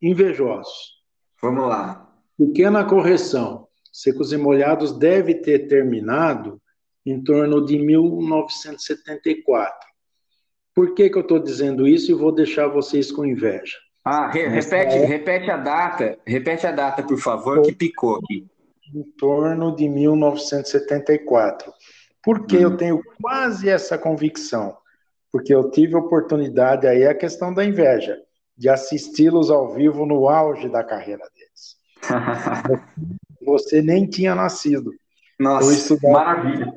invejosos. 0.00 0.94
Vamos 1.40 1.68
lá. 1.68 2.12
Pequena 2.36 2.84
correção. 2.84 3.68
Secos 3.92 4.32
e 4.32 4.36
Molhados 4.36 4.98
deve 4.98 5.34
ter 5.34 5.68
terminado 5.68 6.60
em 7.06 7.22
torno 7.22 7.64
de 7.64 7.78
1974. 7.78 9.88
Por 10.74 10.94
que, 10.94 11.08
que 11.08 11.16
eu 11.16 11.22
estou 11.22 11.38
dizendo 11.38 11.86
isso 11.86 12.10
e 12.10 12.14
vou 12.14 12.32
deixar 12.32 12.66
vocês 12.66 13.12
com 13.12 13.24
inveja? 13.24 13.78
Ah, 14.04 14.28
re 14.28 14.48
repete, 14.48 14.96
é... 14.96 15.04
repete 15.04 15.50
a 15.50 15.56
data, 15.56 16.18
repete 16.26 16.66
a 16.66 16.72
data, 16.72 17.02
por 17.02 17.18
favor, 17.18 17.62
que 17.62 17.72
picou 17.72 18.16
aqui. 18.16 18.46
Em 18.92 19.02
torno 19.16 19.74
de 19.74 19.88
1974. 19.88 21.72
Por 22.22 22.46
que 22.46 22.58
hum. 22.58 22.60
eu 22.60 22.76
tenho 22.76 23.02
quase 23.20 23.68
essa 23.68 23.96
convicção? 23.96 24.76
Porque 25.34 25.52
eu 25.52 25.68
tive 25.68 25.96
oportunidade 25.96 26.86
aí, 26.86 27.04
a 27.04 27.12
questão 27.12 27.52
da 27.52 27.64
inveja, 27.64 28.22
de 28.56 28.68
assisti-los 28.68 29.50
ao 29.50 29.74
vivo 29.74 30.06
no 30.06 30.28
auge 30.28 30.68
da 30.68 30.84
carreira 30.84 31.28
deles. 31.34 31.76
Você 33.44 33.82
nem 33.82 34.06
tinha 34.06 34.32
nascido. 34.32 34.92
Nossa, 35.36 35.66
eu 35.66 35.72
estudava, 35.72 36.12
maravilha 36.12 36.72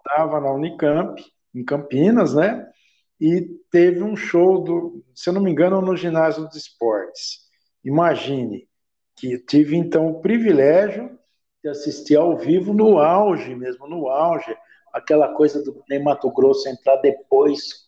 estava 0.00 0.38
na 0.38 0.52
Unicamp, 0.52 1.18
em 1.54 1.64
Campinas, 1.64 2.34
né? 2.34 2.70
E 3.18 3.40
teve 3.70 4.02
um 4.02 4.14
show 4.14 4.62
do, 4.62 5.02
se 5.14 5.30
eu 5.30 5.32
não 5.32 5.40
me 5.40 5.50
engano, 5.50 5.80
no 5.80 5.96
ginásio 5.96 6.46
de 6.50 6.58
esportes. 6.58 7.38
Imagine 7.82 8.68
que 9.16 9.38
tive 9.38 9.76
então 9.76 10.08
o 10.08 10.20
privilégio 10.20 11.18
de 11.64 11.70
assistir 11.70 12.16
ao 12.16 12.36
vivo 12.36 12.74
no 12.74 12.98
auge 12.98 13.54
mesmo, 13.54 13.88
no 13.88 14.10
auge, 14.10 14.54
aquela 14.98 15.28
coisa 15.28 15.62
do 15.62 15.82
Mato 16.02 16.30
Grosso 16.30 16.68
entrar 16.68 16.96
depois, 16.96 17.84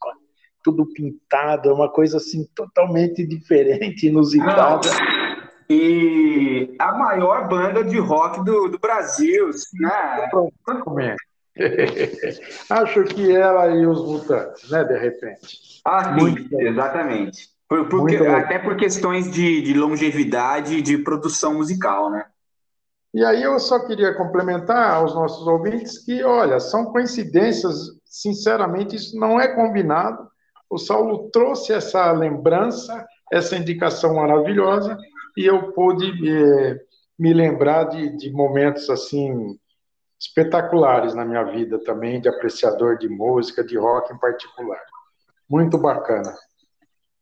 tudo 0.63 0.87
pintado, 0.93 1.71
é 1.71 1.73
uma 1.73 1.91
coisa 1.91 2.17
assim 2.17 2.47
totalmente 2.55 3.27
diferente, 3.27 4.07
inusitada. 4.07 4.89
E 5.69 6.75
a 6.79 6.93
maior 6.93 7.49
banda 7.49 7.85
de 7.85 7.99
rock 7.99 8.45
do, 8.45 8.69
do 8.69 8.79
Brasil, 8.79 9.51
né? 9.81 10.27
É? 10.99 11.17
Acho 12.71 13.05
que 13.05 13.31
ela 13.35 13.69
e 13.69 13.87
os 13.87 14.05
mutantes, 14.05 14.69
né? 14.71 14.83
De 14.83 14.99
repente. 14.99 15.81
Ah, 15.85 16.05
sim, 16.05 16.21
Muito 16.21 16.61
exatamente. 16.61 17.49
Por, 17.69 17.89
por, 17.89 18.27
até 18.27 18.59
por 18.59 18.77
questões 18.77 19.31
de, 19.31 19.63
de 19.63 19.75
longevidade 19.75 20.79
e 20.79 20.83
de 20.83 20.99
produção 20.99 21.55
musical, 21.55 22.11
né? 22.11 22.25
E 23.13 23.25
aí 23.25 23.43
eu 23.43 23.59
só 23.59 23.81
queria 23.81 24.15
complementar 24.15 24.95
aos 24.95 25.15
nossos 25.15 25.47
ouvintes 25.47 25.99
que, 26.05 26.23
olha, 26.23 26.61
são 26.61 26.87
coincidências, 26.87 27.77
sinceramente, 28.05 28.95
isso 28.95 29.19
não 29.19 29.41
é 29.41 29.49
combinado. 29.49 30.29
O 30.69 30.79
Saulo 30.79 31.29
trouxe 31.31 31.73
essa 31.73 32.13
lembrança, 32.13 33.05
essa 33.33 33.57
indicação 33.57 34.15
maravilhosa, 34.15 34.97
e 35.37 35.45
eu 35.45 35.73
pude 35.73 36.07
eh, 36.29 36.81
me 37.19 37.35
lembrar 37.35 37.85
de, 37.85 38.17
de 38.17 38.31
momentos 38.31 38.89
assim 38.89 39.59
espetaculares 40.21 41.15
na 41.15 41.25
minha 41.25 41.43
vida 41.45 41.83
também, 41.83 42.21
de 42.21 42.29
apreciador 42.29 42.99
de 42.99 43.09
música, 43.09 43.65
de 43.65 43.77
rock 43.77 44.13
em 44.13 44.19
particular. 44.19 44.81
Muito 45.49 45.79
bacana. 45.79 46.33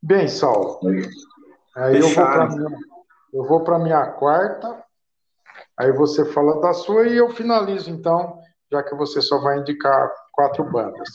Bem, 0.01 0.27
Saulo, 0.27 0.79
aí 1.75 1.99
eu 3.33 3.43
vou 3.45 3.63
para 3.63 3.77
a 3.77 3.79
minha 3.79 4.05
quarta, 4.11 4.83
aí 5.79 5.91
você 5.93 6.25
fala 6.25 6.59
da 6.61 6.73
sua 6.73 7.07
e 7.07 7.17
eu 7.17 7.29
finalizo 7.29 7.89
então, 7.89 8.39
já 8.71 8.83
que 8.83 8.93
você 8.95 9.21
só 9.21 9.39
vai 9.39 9.59
indicar 9.59 10.11
quatro 10.33 10.63
bandas. 10.63 11.09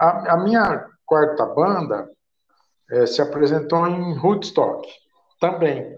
A, 0.00 0.34
a 0.34 0.36
minha 0.38 0.86
quarta 1.06 1.46
banda 1.46 2.08
é, 2.90 3.06
se 3.06 3.20
apresentou 3.20 3.86
em 3.86 4.18
Woodstock, 4.18 4.88
também, 5.40 5.96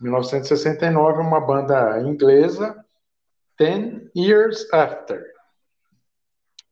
1969, 0.00 1.20
uma 1.20 1.40
banda 1.40 2.00
inglesa 2.00 2.76
Ten 3.56 4.08
Years 4.16 4.72
After. 4.72 5.22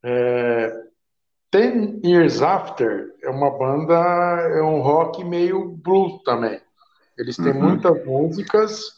É, 0.05 0.73
Ten 1.51 2.01
Years 2.05 2.41
After 2.41 3.13
é 3.23 3.29
uma 3.29 3.51
banda, 3.51 3.95
é 3.95 4.63
um 4.63 4.81
rock 4.81 5.25
meio 5.25 5.69
blues 5.69 6.23
também. 6.23 6.61
Eles 7.19 7.37
têm 7.37 7.53
uhum. 7.53 7.63
muitas 7.63 8.05
músicas 8.05 8.93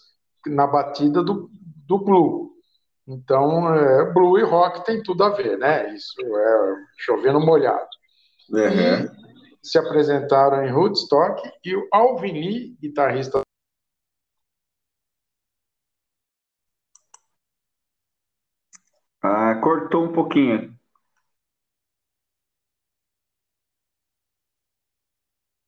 na 0.47 0.67
batida 0.67 1.23
do, 1.23 1.51
do 1.89 1.99
blue. 1.99 2.53
Então, 3.07 3.75
é, 3.75 4.13
blue 4.13 4.39
e 4.39 4.43
rock 4.43 4.85
tem 4.85 5.03
tudo 5.03 5.25
a 5.25 5.31
ver, 5.31 5.57
né? 5.59 5.95
Isso 5.95 6.21
é 6.21 6.75
chovendo 6.99 7.41
molhado. 7.41 7.89
Uhum. 8.51 9.09
se 9.63 9.79
apresentaram 9.79 10.65
em 10.65 10.73
Woodstock 10.73 11.43
e 11.65 11.77
o 11.77 11.87
Alvin 11.93 12.33
Lee, 12.33 12.77
guitarrista 12.81 13.43
Ah, 19.23 19.61
cortou 19.63 20.05
um 20.05 20.13
pouquinho. 20.13 20.77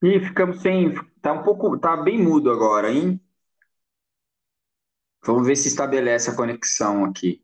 Ih, 0.03 0.21
ficamos 0.21 0.61
sem. 0.61 0.95
Tá 1.23 1.33
um 1.33 1.43
pouco. 1.43 1.79
Tá 1.79 1.97
bem 1.97 2.19
mudo 2.23 2.51
agora, 2.51 2.91
hein? 2.91 3.21
Vamos 5.25 5.47
ver 5.47 5.57
se 5.57 5.69
estabelece 5.69 6.31
a 6.31 6.37
conexão 6.37 7.05
aqui. 7.05 7.43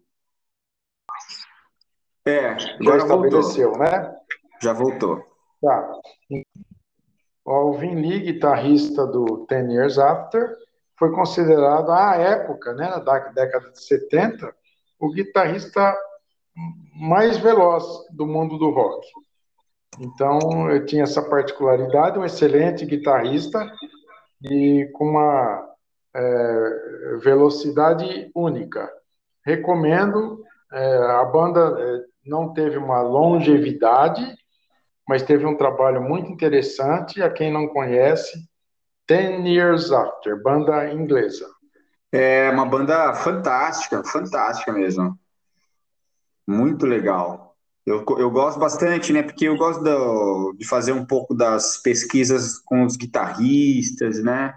É, 2.24 2.48
agora 2.48 2.98
Já 2.98 3.04
estabeleceu, 3.04 3.70
voltou. 3.72 3.84
né? 3.84 4.16
Já 4.62 4.72
voltou. 4.72 5.24
Tá. 5.60 6.00
O 7.44 7.50
Alvin 7.50 7.94
Lee, 7.94 8.32
guitarrista 8.32 9.06
do 9.06 9.46
Ten 9.46 9.70
Years 9.72 9.98
After, 9.98 10.56
foi 10.98 11.12
considerado, 11.12 11.90
à 11.92 12.16
época, 12.16 12.72
né, 12.74 12.88
na 12.88 12.98
década 12.98 13.70
de 13.70 13.84
70, 13.84 14.52
o 14.98 15.12
guitarrista 15.12 15.94
mais 16.94 17.36
veloz 17.38 17.84
do 18.10 18.26
mundo 18.26 18.58
do 18.58 18.70
rock. 18.70 19.06
Então, 20.00 20.70
eu 20.70 20.84
tinha 20.84 21.04
essa 21.04 21.22
particularidade, 21.22 22.18
um 22.18 22.24
excelente 22.24 22.84
guitarrista 22.84 23.70
e 24.42 24.90
com 24.94 25.06
uma 25.10 25.65
é, 26.16 27.16
velocidade 27.22 28.30
única. 28.34 28.90
Recomendo. 29.44 30.42
É, 30.72 30.96
a 30.96 31.24
banda 31.24 31.76
é, 31.78 32.04
não 32.24 32.52
teve 32.52 32.76
uma 32.76 33.02
longevidade, 33.02 34.22
mas 35.08 35.22
teve 35.22 35.46
um 35.46 35.56
trabalho 35.56 36.02
muito 36.02 36.30
interessante. 36.30 37.22
A 37.22 37.30
quem 37.30 37.52
não 37.52 37.68
conhece, 37.68 38.38
Ten 39.06 39.46
Years 39.46 39.92
After, 39.92 40.42
banda 40.42 40.92
inglesa. 40.92 41.46
É 42.10 42.50
uma 42.50 42.64
banda 42.64 43.14
fantástica, 43.14 44.02
fantástica 44.02 44.72
mesmo. 44.72 45.18
Muito 46.46 46.86
legal. 46.86 47.54
Eu, 47.84 48.04
eu 48.18 48.30
gosto 48.30 48.58
bastante, 48.58 49.12
né? 49.12 49.22
Porque 49.22 49.46
eu 49.46 49.56
gosto 49.56 49.82
do, 49.82 50.54
de 50.58 50.66
fazer 50.66 50.92
um 50.92 51.04
pouco 51.04 51.34
das 51.34 51.80
pesquisas 51.82 52.58
com 52.58 52.84
os 52.84 52.96
guitarristas, 52.96 54.22
né? 54.22 54.54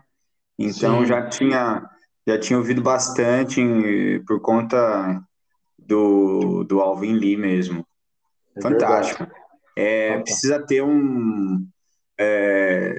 Então 0.60 1.02
Sim. 1.02 1.06
já 1.06 1.28
tinha 1.28 1.90
já 2.28 2.38
tinha 2.38 2.60
ouvido 2.60 2.82
bastante 2.82 4.22
por 4.28 4.40
conta 4.42 5.20
do, 5.80 6.64
do 6.64 6.80
Alvin 6.80 7.14
Lee 7.14 7.36
mesmo. 7.36 7.88
É 8.56 8.62
Fantástico. 8.62 9.26
É, 9.76 10.20
precisa 10.20 10.60
ter 10.60 10.84
um 10.84 11.66
é, 12.20 12.94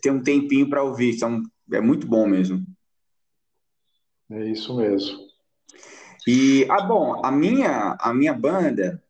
ter 0.00 0.10
um 0.10 0.22
tempinho 0.22 0.70
para 0.70 0.82
ouvir. 0.82 1.14
Então, 1.14 1.42
é 1.72 1.80
muito 1.80 2.06
bom 2.06 2.26
mesmo. 2.26 2.64
É 4.30 4.44
isso 4.46 4.76
mesmo. 4.76 5.26
E, 6.26 6.66
ah, 6.70 6.82
bom, 6.82 7.20
a 7.24 7.30
minha, 7.30 7.96
a 8.00 8.12
minha 8.12 8.32
banda 8.32 9.02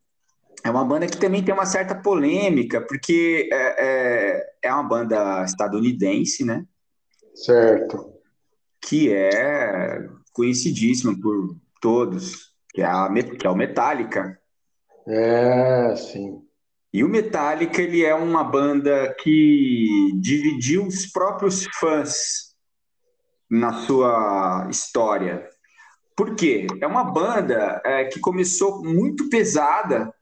é 0.65 0.71
uma 0.71 0.85
banda 0.85 1.07
que 1.07 1.17
também 1.17 1.43
tem 1.43 1.55
uma 1.55 1.65
certa 1.65 1.95
polêmica, 1.95 2.81
porque 2.81 3.49
é, 3.53 3.87
é, 3.87 4.55
é 4.63 4.73
uma 4.73 4.83
banda 4.83 5.45
estadunidense, 5.45 6.45
né? 6.45 6.67
Certo. 7.37 8.13
Que 8.81 9.13
é 9.13 10.09
conhecidíssima 10.33 11.19
por 11.21 11.57
todos, 11.81 12.53
que 12.71 12.83
é, 12.83 12.87
a, 12.87 13.09
que 13.39 13.47
é 13.47 13.51
o 13.51 13.55
Metallica. 13.57 14.39
É, 15.07 15.95
sim. 15.97 16.43
E 16.93 17.05
o 17.05 17.09
Metallica, 17.09 17.81
ele 17.83 18.05
é 18.05 18.15
uma 18.15 18.43
banda 18.43 19.15
que 19.21 20.13
dividiu 20.15 20.87
os 20.87 21.07
próprios 21.07 21.67
fãs 21.79 22.55
na 23.51 23.73
sua 23.85 24.67
história. 24.71 25.47
Por 26.17 26.35
quê? 26.35 26.67
É 26.81 26.87
uma 26.87 27.05
banda 27.05 27.81
é, 27.85 28.05
que 28.05 28.19
começou 28.19 28.83
muito 28.83 29.29
pesada, 29.29 30.13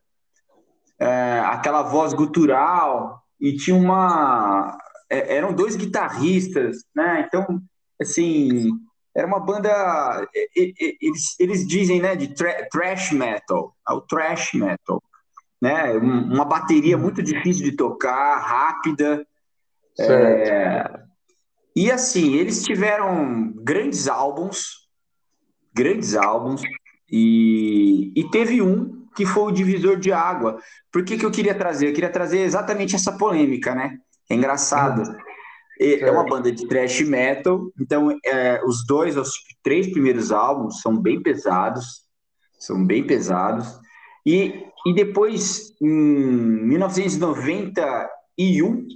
é, 0.98 1.40
aquela 1.46 1.82
voz 1.82 2.12
gutural, 2.12 3.22
e 3.40 3.56
tinha 3.56 3.76
uma. 3.76 4.76
É, 5.08 5.36
eram 5.36 5.52
dois 5.52 5.76
guitarristas, 5.76 6.84
né? 6.94 7.24
Então, 7.26 7.60
assim, 8.00 8.70
era 9.14 9.26
uma 9.26 9.40
banda. 9.40 10.28
Eles, 10.54 11.38
eles 11.38 11.66
dizem, 11.66 12.00
né, 12.00 12.16
de 12.16 12.34
thrash 12.70 13.12
metal, 13.12 13.74
é 13.88 13.92
o 13.92 14.00
thrash 14.00 14.54
metal, 14.54 15.02
né? 15.60 15.92
Uma 15.92 16.44
bateria 16.44 16.98
muito 16.98 17.22
difícil 17.22 17.64
de 17.64 17.76
tocar, 17.76 18.38
rápida. 18.38 19.26
É, 19.98 21.04
e 21.76 21.90
assim, 21.90 22.34
eles 22.34 22.62
tiveram 22.64 23.52
grandes 23.56 24.08
álbuns, 24.08 24.88
grandes 25.72 26.16
álbuns, 26.16 26.62
e, 27.10 28.12
e 28.16 28.30
teve 28.30 28.62
um 28.62 29.04
que 29.14 29.24
foi 29.24 29.44
o 29.44 29.50
divisor 29.52 29.96
de 29.96 30.12
água. 30.12 30.58
Por 30.90 31.04
que, 31.04 31.16
que 31.16 31.24
eu 31.24 31.30
queria 31.30 31.54
trazer? 31.54 31.88
Eu 31.88 31.92
queria 31.92 32.10
trazer 32.10 32.40
exatamente 32.40 32.96
essa 32.96 33.16
polêmica, 33.16 33.74
né? 33.74 33.98
É 34.30 34.34
engraçado. 34.34 35.02
É 35.80 36.08
uma 36.10 36.24
banda 36.24 36.52
de 36.52 36.68
thrash 36.68 37.00
metal, 37.00 37.72
então 37.80 38.16
é, 38.24 38.62
os 38.64 38.86
dois, 38.86 39.16
os 39.16 39.32
três 39.62 39.90
primeiros 39.90 40.30
álbuns 40.30 40.80
são 40.80 40.96
bem 40.96 41.20
pesados, 41.20 42.04
são 42.58 42.86
bem 42.86 43.04
pesados. 43.04 43.80
E, 44.24 44.64
e 44.86 44.94
depois, 44.94 45.74
em 45.82 45.88
1991, 45.88 48.86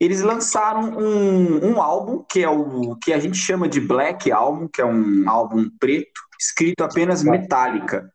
eles 0.00 0.22
lançaram 0.22 0.98
um, 0.98 1.72
um 1.72 1.82
álbum 1.82 2.24
que 2.28 2.42
é 2.42 2.48
o 2.48 2.96
que 2.96 3.12
a 3.12 3.18
gente 3.18 3.36
chama 3.36 3.68
de 3.68 3.80
Black 3.80 4.32
Album, 4.32 4.68
que 4.68 4.80
é 4.80 4.86
um 4.86 5.28
álbum 5.28 5.68
preto, 5.78 6.22
escrito 6.40 6.82
apenas 6.82 7.22
Metallica. 7.22 8.10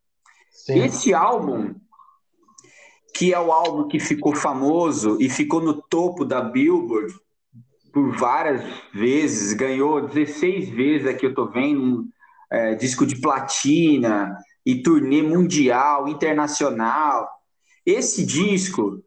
Sim. 0.49 0.83
Esse 0.83 1.13
álbum, 1.13 1.75
que 3.13 3.33
é 3.33 3.39
o 3.39 3.51
álbum 3.51 3.87
que 3.87 3.99
ficou 3.99 4.35
famoso 4.35 5.17
e 5.19 5.29
ficou 5.29 5.61
no 5.61 5.73
topo 5.73 6.25
da 6.25 6.41
Billboard 6.41 7.13
por 7.93 8.11
várias 8.17 8.63
vezes, 8.91 9.53
ganhou 9.53 10.07
16 10.07 10.69
vezes 10.69 11.07
aqui 11.07 11.27
eu 11.27 11.33
tô 11.35 11.47
vendo, 11.47 12.05
é, 12.51 12.73
disco 12.73 13.05
de 13.05 13.21
platina 13.21 14.35
e 14.65 14.81
turnê 14.81 15.21
mundial, 15.21 16.07
internacional. 16.07 17.29
Esse 17.85 18.25
disco 18.25 19.03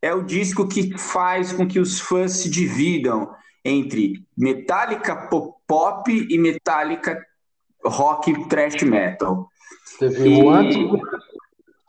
é 0.00 0.14
o 0.14 0.22
disco 0.22 0.68
que 0.68 0.96
faz 0.96 1.52
com 1.52 1.66
que 1.66 1.80
os 1.80 1.98
fãs 1.98 2.32
se 2.32 2.48
dividam 2.48 3.28
entre 3.64 4.24
Metallica 4.36 5.28
pop 5.66 6.26
e 6.30 6.38
Metallica 6.38 7.20
rock 7.84 8.48
thrash 8.48 8.82
metal. 8.82 9.48
Teve 9.98 10.28
e... 10.28 10.48
antes. 10.48 10.76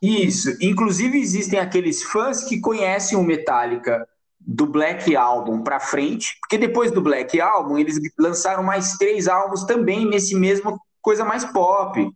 Isso. 0.02 0.56
Inclusive 0.62 1.20
existem 1.20 1.60
aqueles 1.60 2.04
fãs 2.04 2.44
que 2.44 2.60
conhecem 2.60 3.18
o 3.18 3.24
Metallica 3.24 4.08
do 4.40 4.66
Black 4.66 5.16
Album 5.16 5.62
para 5.62 5.80
frente, 5.80 6.38
porque 6.42 6.58
depois 6.58 6.92
do 6.92 7.02
Black 7.02 7.40
Album 7.40 7.78
eles 7.78 8.00
lançaram 8.18 8.64
mais 8.64 8.98
três 8.98 9.28
álbuns 9.28 9.66
também 9.66 10.06
nesse 10.06 10.36
mesmo 10.36 10.80
coisa 11.02 11.24
mais 11.26 11.46
pop, 11.46 12.10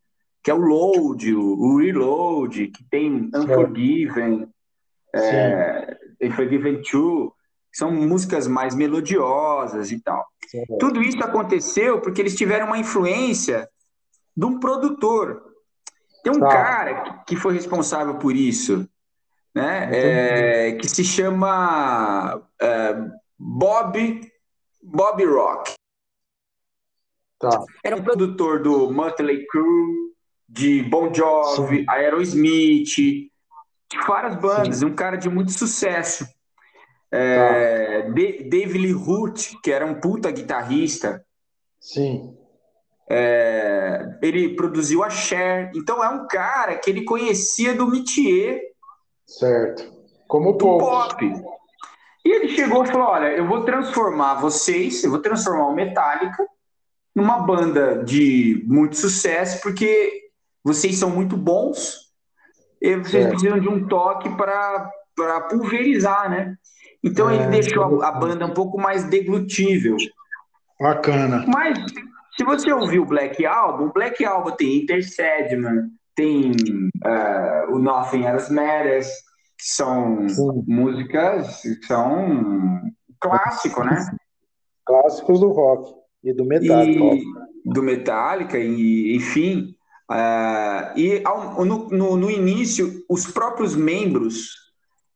que 0.43 0.51
é 0.51 0.53
o 0.53 0.57
Load, 0.57 1.33
o 1.35 1.77
Reload, 1.77 2.67
que 2.67 2.83
tem 2.89 3.29
Unforgiven, 3.33 4.47
é, 5.13 5.97
Forgiven 6.35 6.81
Two, 6.81 7.33
são 7.71 7.91
músicas 7.91 8.47
mais 8.47 8.75
melodiosas 8.75 9.91
e 9.91 9.99
tal. 9.99 10.25
Sim. 10.47 10.63
Tudo 10.79 11.01
isso 11.01 11.23
aconteceu 11.23 11.99
porque 12.01 12.21
eles 12.21 12.35
tiveram 12.35 12.67
uma 12.67 12.77
influência 12.77 13.67
de 14.35 14.45
um 14.45 14.59
produtor. 14.59 15.52
Tem 16.23 16.31
um 16.31 16.39
tá. 16.39 16.47
cara 16.47 17.23
que 17.27 17.35
foi 17.35 17.53
responsável 17.53 18.17
por 18.17 18.35
isso, 18.35 18.89
né? 19.53 19.89
É, 19.91 20.71
que 20.73 20.87
se 20.87 21.03
chama 21.03 22.41
é, 22.59 22.95
Bob 23.37 24.31
Bob 24.81 25.25
Rock. 25.25 25.73
Tá. 27.39 27.49
Era 27.83 27.95
um 27.95 28.03
produtor 28.03 28.61
do 28.61 28.91
Motley 28.91 29.45
Crue, 29.47 30.13
de 30.47 30.81
Bon 30.83 31.13
Jovi, 31.13 31.79
Sim. 31.79 31.85
Aerosmith, 31.89 33.29
várias 34.07 34.35
bandas, 34.35 34.77
Sim. 34.77 34.85
um 34.85 34.95
cara 34.95 35.17
de 35.17 35.29
muito 35.29 35.51
sucesso. 35.51 36.25
É, 37.11 38.01
tá. 38.01 38.09
Dave 38.09 38.77
Lee 38.77 38.91
Root, 38.91 39.59
que 39.61 39.71
era 39.71 39.85
um 39.85 39.99
puta 39.99 40.31
guitarrista. 40.31 41.23
Sim. 41.79 42.37
É, 43.15 44.17
ele 44.23 44.55
produziu 44.55 45.03
a 45.03 45.09
Cher. 45.09 45.71
Então 45.75 46.03
é 46.03 46.09
um 46.09 46.27
cara 46.27 46.75
que 46.75 46.89
ele 46.89 47.03
conhecia 47.03 47.75
do 47.75 47.87
métier. 47.87 48.59
Certo. 49.27 49.93
Como 50.27 50.57
pop. 50.57 51.23
E 52.25 52.31
ele 52.31 52.47
chegou 52.49 52.83
e 52.83 52.87
falou: 52.87 53.07
Olha, 53.09 53.27
eu 53.27 53.47
vou 53.47 53.63
transformar 53.63 54.35
vocês, 54.35 55.03
eu 55.03 55.11
vou 55.11 55.19
transformar 55.19 55.67
o 55.67 55.75
Metallica 55.75 56.47
numa 57.15 57.39
banda 57.39 58.03
de 58.03 58.63
muito 58.65 58.97
sucesso, 58.97 59.61
porque 59.61 60.23
vocês 60.63 60.97
são 60.97 61.09
muito 61.11 61.37
bons 61.37 62.11
e 62.81 62.95
vocês 62.95 63.25
é. 63.25 63.29
precisam 63.29 63.59
de 63.59 63.69
um 63.69 63.87
toque 63.87 64.29
para 64.35 65.41
pulverizar, 65.49 66.29
né? 66.29 66.55
Então 67.03 67.29
é, 67.29 67.35
ele 67.35 67.47
deixou 67.47 68.01
a, 68.01 68.07
a, 68.07 68.11
banda 68.11 68.45
um 68.45 68.53
pouco 68.53 68.79
mais 68.79 69.03
deglutível. 69.03 69.97
Bacana. 70.79 71.45
Mas 71.47 71.77
se 72.35 72.43
você 72.43 72.71
ouvir 72.71 72.99
o 72.99 73.05
Black 73.05 73.45
Album, 73.45 73.85
o 73.85 73.93
Black 73.93 74.23
Album 74.25 74.51
tem 74.51 74.81
Intercedman, 74.81 75.89
tem 76.15 76.51
uh, 76.51 77.73
o 77.73 77.79
Nothing 77.79 78.23
Else 78.23 78.51
Matters, 78.51 79.07
que 79.57 79.65
são 79.65 80.27
Sim. 80.27 80.63
músicas 80.67 81.61
que 81.61 81.85
são 81.85 82.81
clássico, 83.19 83.83
né? 83.83 84.05
Clássicos 84.85 85.39
do 85.39 85.49
rock 85.49 85.93
e 86.23 86.33
do 86.33 86.45
Metallica. 86.45 87.03
E, 87.03 87.23
do 87.65 87.83
Metallica, 87.83 88.57
e, 88.57 89.15
enfim. 89.15 89.75
Uh, 90.11 90.97
e 90.97 91.21
ao, 91.23 91.63
no, 91.63 91.89
no, 91.89 92.17
no, 92.17 92.31
início, 92.31 93.03
os 93.09 93.25
próprios 93.25 93.75
membros 93.75 94.49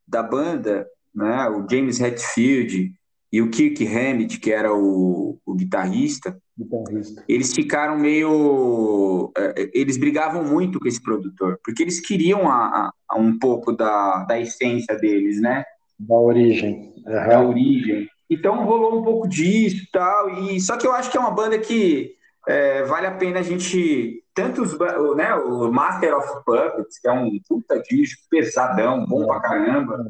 da 0.06 0.22
banda, 0.22 0.88
né, 1.14 1.48
o 1.50 1.68
James 1.68 2.00
Hetfield 2.00 2.92
e 3.30 3.42
o 3.42 3.50
Kirk 3.50 3.86
Hammett, 3.86 4.40
que 4.40 4.50
era 4.50 4.74
o, 4.74 5.38
o 5.44 5.54
guitarrista, 5.54 6.40
eles 7.28 7.54
ficaram 7.54 7.96
meio. 7.98 9.32
Uh, 9.36 9.70
eles 9.72 9.96
brigavam 9.96 10.44
muito 10.44 10.80
com 10.80 10.88
esse 10.88 11.02
produtor, 11.02 11.58
porque 11.64 11.82
eles 11.82 12.00
queriam 12.00 12.50
a, 12.50 12.92
a, 13.08 13.16
um 13.16 13.38
pouco 13.38 13.72
da, 13.72 14.24
da 14.24 14.40
essência 14.40 14.96
deles, 14.96 15.40
né? 15.40 15.64
Da 15.98 16.16
origem. 16.16 16.92
Uhum. 17.06 17.12
Da 17.12 17.40
origem. 17.42 18.08
Então 18.30 18.64
rolou 18.64 19.00
um 19.00 19.02
pouco 19.02 19.28
disso 19.28 19.86
tal, 19.92 20.30
e 20.30 20.60
só 20.60 20.76
que 20.76 20.86
eu 20.86 20.92
acho 20.92 21.10
que 21.10 21.16
é 21.16 21.20
uma 21.20 21.30
banda 21.30 21.58
que 21.58 22.14
é, 22.46 22.82
vale 22.84 23.06
a 23.06 23.12
pena 23.12 23.40
a 23.40 23.42
gente 23.42 24.22
tanto 24.34 24.62
os, 24.62 24.78
né, 25.16 25.34
o 25.34 25.70
Master 25.72 26.16
of 26.16 26.44
Puppets, 26.44 26.98
que 27.00 27.08
é 27.08 27.12
um 27.12 27.38
puta 27.48 27.80
disco 27.82 28.22
pesadão, 28.30 29.04
bom 29.04 29.26
pra 29.26 29.40
caramba, 29.40 30.06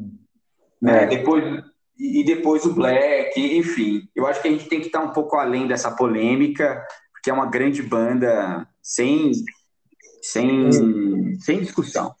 né? 0.81 1.03
É. 1.03 1.05
Depois 1.07 1.63
e 1.99 2.23
depois 2.23 2.65
o 2.65 2.73
Black, 2.73 3.39
enfim. 3.57 4.07
Eu 4.15 4.25
acho 4.25 4.41
que 4.41 4.47
a 4.47 4.51
gente 4.51 4.69
tem 4.69 4.79
que 4.79 4.87
estar 4.87 5.01
um 5.01 5.11
pouco 5.11 5.35
além 5.35 5.67
dessa 5.67 5.91
polêmica, 5.91 6.81
porque 7.11 7.29
é 7.29 7.33
uma 7.33 7.49
grande 7.49 7.83
banda 7.83 8.65
sem, 8.81 9.31
sem, 10.21 10.71
sem 11.39 11.59
discussão. 11.59 12.15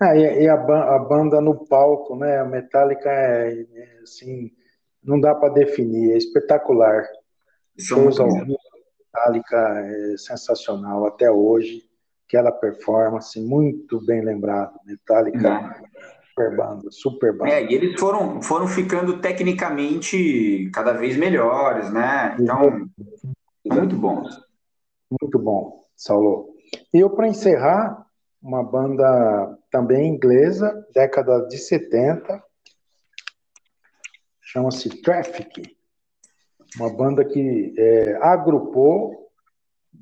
Ah, 0.00 0.14
e, 0.14 0.42
e 0.42 0.48
a, 0.48 0.54
a, 0.54 0.98
banda 0.98 1.40
no 1.40 1.66
palco, 1.66 2.14
né? 2.16 2.38
A 2.38 2.44
Metallica 2.44 3.08
é, 3.10 3.66
é 3.74 3.98
assim, 4.02 4.52
não 5.02 5.18
dá 5.18 5.34
para 5.34 5.54
definir, 5.54 6.12
é 6.12 6.18
espetacular. 6.18 7.04
Shows 7.78 8.20
ao 8.20 8.30
vivo, 8.30 8.58
Metallica 9.00 9.56
é 9.56 10.16
sensacional 10.18 11.06
até 11.06 11.30
hoje. 11.30 11.82
Aquela 12.26 12.52
performance 12.52 13.40
muito 13.40 14.04
bem 14.04 14.22
lembrado, 14.22 14.78
Metallica. 14.84 15.60
Uhum. 15.60 15.70
Super 16.38 16.56
banda, 16.56 16.90
super 16.90 17.36
banda. 17.36 17.50
É, 17.50 17.64
e 17.64 17.74
eles 17.74 17.98
foram, 17.98 18.40
foram 18.40 18.68
ficando 18.68 19.20
tecnicamente 19.20 20.70
cada 20.72 20.92
vez 20.92 21.16
melhores, 21.16 21.92
né? 21.92 22.36
Então, 22.38 22.88
muito 23.66 23.96
bom. 23.96 24.22
Muito 25.20 25.38
bom, 25.38 25.84
Saulo. 25.96 26.54
E 26.94 26.98
eu, 27.00 27.10
para 27.10 27.28
encerrar, 27.28 28.06
uma 28.40 28.62
banda 28.62 29.58
também 29.70 30.14
inglesa, 30.14 30.86
década 30.94 31.46
de 31.48 31.58
70, 31.58 32.42
chama-se 34.40 34.88
Traffic, 35.02 35.76
uma 36.76 36.94
banda 36.94 37.24
que 37.24 37.74
é, 37.76 38.16
agrupou 38.22 39.30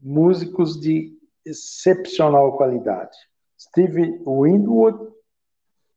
músicos 0.03 0.79
de 0.79 1.17
excepcional 1.45 2.57
qualidade. 2.57 3.17
Steve 3.59 4.23
Winwood, 4.27 5.16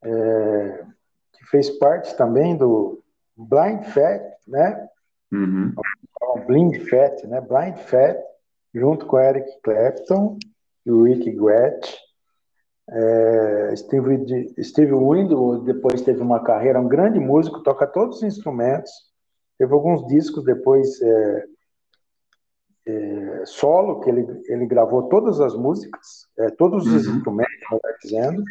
é, 0.03 0.85
que 1.33 1.45
fez 1.45 1.69
parte 1.71 2.15
também 2.15 2.55
do 2.55 3.01
Blind 3.35 3.83
Fat, 3.85 4.21
né? 4.47 4.87
Uhum. 5.31 5.73
Blind 6.47 6.77
Fat, 6.89 7.23
né? 7.25 7.41
Blind 7.41 7.77
Fat, 7.77 8.17
junto 8.73 9.05
com 9.05 9.19
Eric 9.19 9.49
Clapton 9.61 10.37
e 10.85 10.91
o 10.91 11.03
Rick 11.03 11.31
Gretsch. 11.31 11.97
É, 12.91 13.75
Steve, 13.75 14.53
Steve 14.63 14.93
Winwood 14.93 15.65
depois 15.65 16.01
teve 16.01 16.21
uma 16.21 16.43
carreira, 16.43 16.79
um 16.79 16.87
grande 16.87 17.19
músico, 17.19 17.61
toca 17.61 17.85
todos 17.85 18.17
os 18.17 18.23
instrumentos. 18.23 18.91
Teve 19.57 19.73
alguns 19.73 20.07
discos 20.07 20.43
depois 20.43 20.99
é, 21.01 21.45
é, 22.87 23.45
solo, 23.45 23.99
que 23.99 24.09
ele, 24.09 24.25
ele 24.47 24.65
gravou 24.65 25.03
todas 25.09 25.39
as 25.39 25.55
músicas, 25.55 26.25
é, 26.39 26.49
todos 26.51 26.87
os 26.87 27.05
uhum. 27.05 27.15
instrumentos, 27.15 27.53
melhor 27.69 27.97
dizendo, 28.01 28.43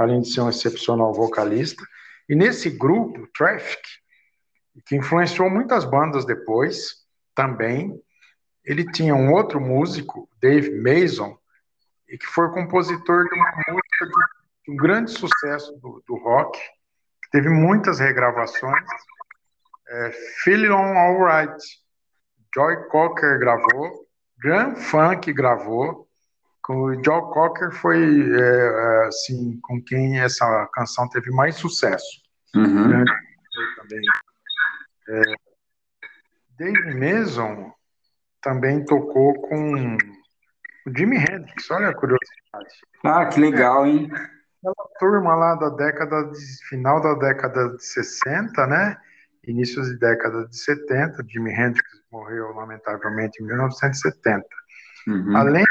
além 0.00 0.22
de 0.22 0.32
ser 0.32 0.40
um 0.40 0.48
excepcional 0.48 1.12
vocalista. 1.12 1.84
E 2.28 2.34
nesse 2.34 2.70
grupo, 2.70 3.28
Traffic, 3.36 3.82
que 4.86 4.96
influenciou 4.96 5.50
muitas 5.50 5.84
bandas 5.84 6.24
depois, 6.24 7.04
também, 7.34 8.00
ele 8.64 8.90
tinha 8.90 9.14
um 9.14 9.32
outro 9.32 9.60
músico, 9.60 10.28
Dave 10.40 10.70
Mason, 10.70 11.36
e 12.08 12.16
que 12.16 12.26
foi 12.26 12.50
compositor 12.50 13.24
de 13.28 13.34
uma 13.34 13.52
música 13.68 14.06
de 14.64 14.72
um 14.72 14.76
grande 14.76 15.10
sucesso 15.10 15.72
do, 15.80 16.02
do 16.06 16.16
rock, 16.16 16.58
que 17.22 17.30
teve 17.30 17.50
muitas 17.50 18.00
regravações, 18.00 18.88
é, 19.88 20.12
Feeling 20.42 20.72
Alright, 20.72 21.62
Joy 22.54 22.88
Cocker 22.88 23.38
gravou, 23.38 24.06
Grand 24.38 24.76
Funk 24.76 25.30
gravou, 25.32 26.08
o 26.70 26.94
Joe 27.04 27.22
Cocker 27.32 27.72
foi 27.72 28.30
é, 28.32 29.06
assim 29.06 29.58
com 29.62 29.82
quem 29.82 30.20
essa 30.20 30.68
canção 30.72 31.08
teve 31.08 31.30
mais 31.30 31.56
sucesso. 31.56 32.22
Uhum. 32.54 33.04
Também. 33.76 34.00
É, 35.08 35.22
Dave 36.58 36.94
Mason 36.94 37.72
também 38.40 38.84
tocou 38.84 39.34
com 39.42 39.96
o 39.96 40.96
Jimi 40.96 41.16
Hendrix, 41.16 41.70
olha 41.70 41.88
a 41.88 41.94
curiosidade. 41.94 42.74
Ah, 43.04 43.26
que 43.26 43.40
legal, 43.40 43.86
hein? 43.86 44.08
Aquela 44.12 44.88
turma 44.98 45.34
lá 45.34 45.54
da 45.56 45.70
década 45.70 46.22
de, 46.24 46.68
final 46.68 47.00
da 47.00 47.14
década 47.14 47.76
de 47.76 47.84
60, 47.84 48.66
né? 48.66 48.96
Inícios 49.46 49.88
de 49.88 49.98
década 49.98 50.46
de 50.46 50.56
70, 50.56 51.24
Jimi 51.28 51.50
Hendrix 51.50 51.88
morreu 52.12 52.52
lamentavelmente 52.54 53.42
em 53.42 53.46
1970. 53.46 54.46
Uhum. 55.06 55.36
Além, 55.36 55.64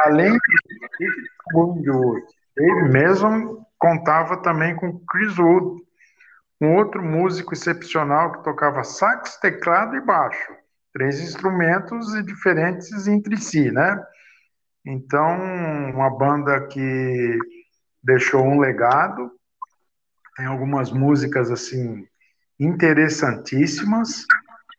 além 0.00 0.32
de 0.32 1.90
Wood, 1.90 2.24
ele 2.56 2.88
mesmo 2.88 3.66
contava 3.78 4.36
também 4.42 4.74
com 4.76 4.98
Chris 5.06 5.38
Wood, 5.38 5.82
um 6.60 6.76
outro 6.76 7.02
músico 7.02 7.54
excepcional 7.54 8.32
que 8.32 8.44
tocava 8.44 8.84
sax, 8.84 9.38
teclado 9.38 9.96
e 9.96 10.00
baixo, 10.00 10.52
três 10.92 11.20
instrumentos 11.20 12.12
diferentes 12.24 13.06
entre 13.06 13.36
si, 13.38 13.70
né? 13.70 14.02
Então, 14.84 15.38
uma 15.92 16.10
banda 16.10 16.66
que 16.66 17.38
deixou 18.02 18.42
um 18.44 18.60
legado, 18.60 19.30
tem 20.36 20.46
algumas 20.46 20.90
músicas 20.90 21.50
assim 21.50 22.06
interessantíssimas, 22.58 24.26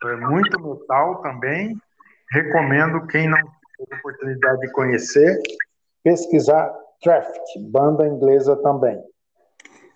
é 0.03 0.15
muito 0.15 0.59
metal 0.59 1.21
também. 1.21 1.79
Recomendo 2.31 3.05
quem 3.07 3.27
não 3.27 3.37
teve 3.85 3.99
oportunidade 3.99 4.61
de 4.61 4.71
conhecer, 4.71 5.41
pesquisar 6.03 6.73
Traffic, 7.01 7.59
banda 7.59 8.07
inglesa 8.07 8.55
também. 8.57 9.01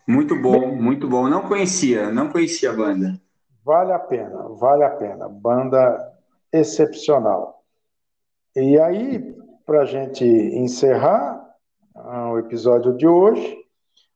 Muito 0.07 0.35
bom, 0.35 0.75
muito 0.75 1.07
bom. 1.07 1.27
Não 1.27 1.47
conhecia, 1.47 2.11
não 2.11 2.29
conhecia 2.29 2.71
a 2.71 2.73
banda. 2.73 3.19
Vale 3.63 3.91
a 3.91 3.99
pena, 3.99 4.49
vale 4.49 4.83
a 4.83 4.89
pena. 4.89 5.27
Banda 5.29 6.13
excepcional. 6.51 7.63
E 8.55 8.79
aí, 8.79 9.35
para 9.65 9.81
a 9.81 9.85
gente 9.85 10.25
encerrar 10.25 11.43
uh, 11.95 12.31
o 12.31 12.39
episódio 12.39 12.95
de 12.95 13.07
hoje, 13.07 13.57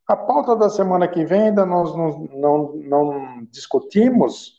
a 0.07 0.15
pauta 0.15 0.55
da 0.55 0.69
semana 0.69 1.07
que 1.07 1.25
vem 1.25 1.49
ainda 1.49 1.65
nós 1.65 1.95
não, 1.95 2.27
não, 2.33 2.75
não 2.75 3.47
discutimos, 3.51 4.58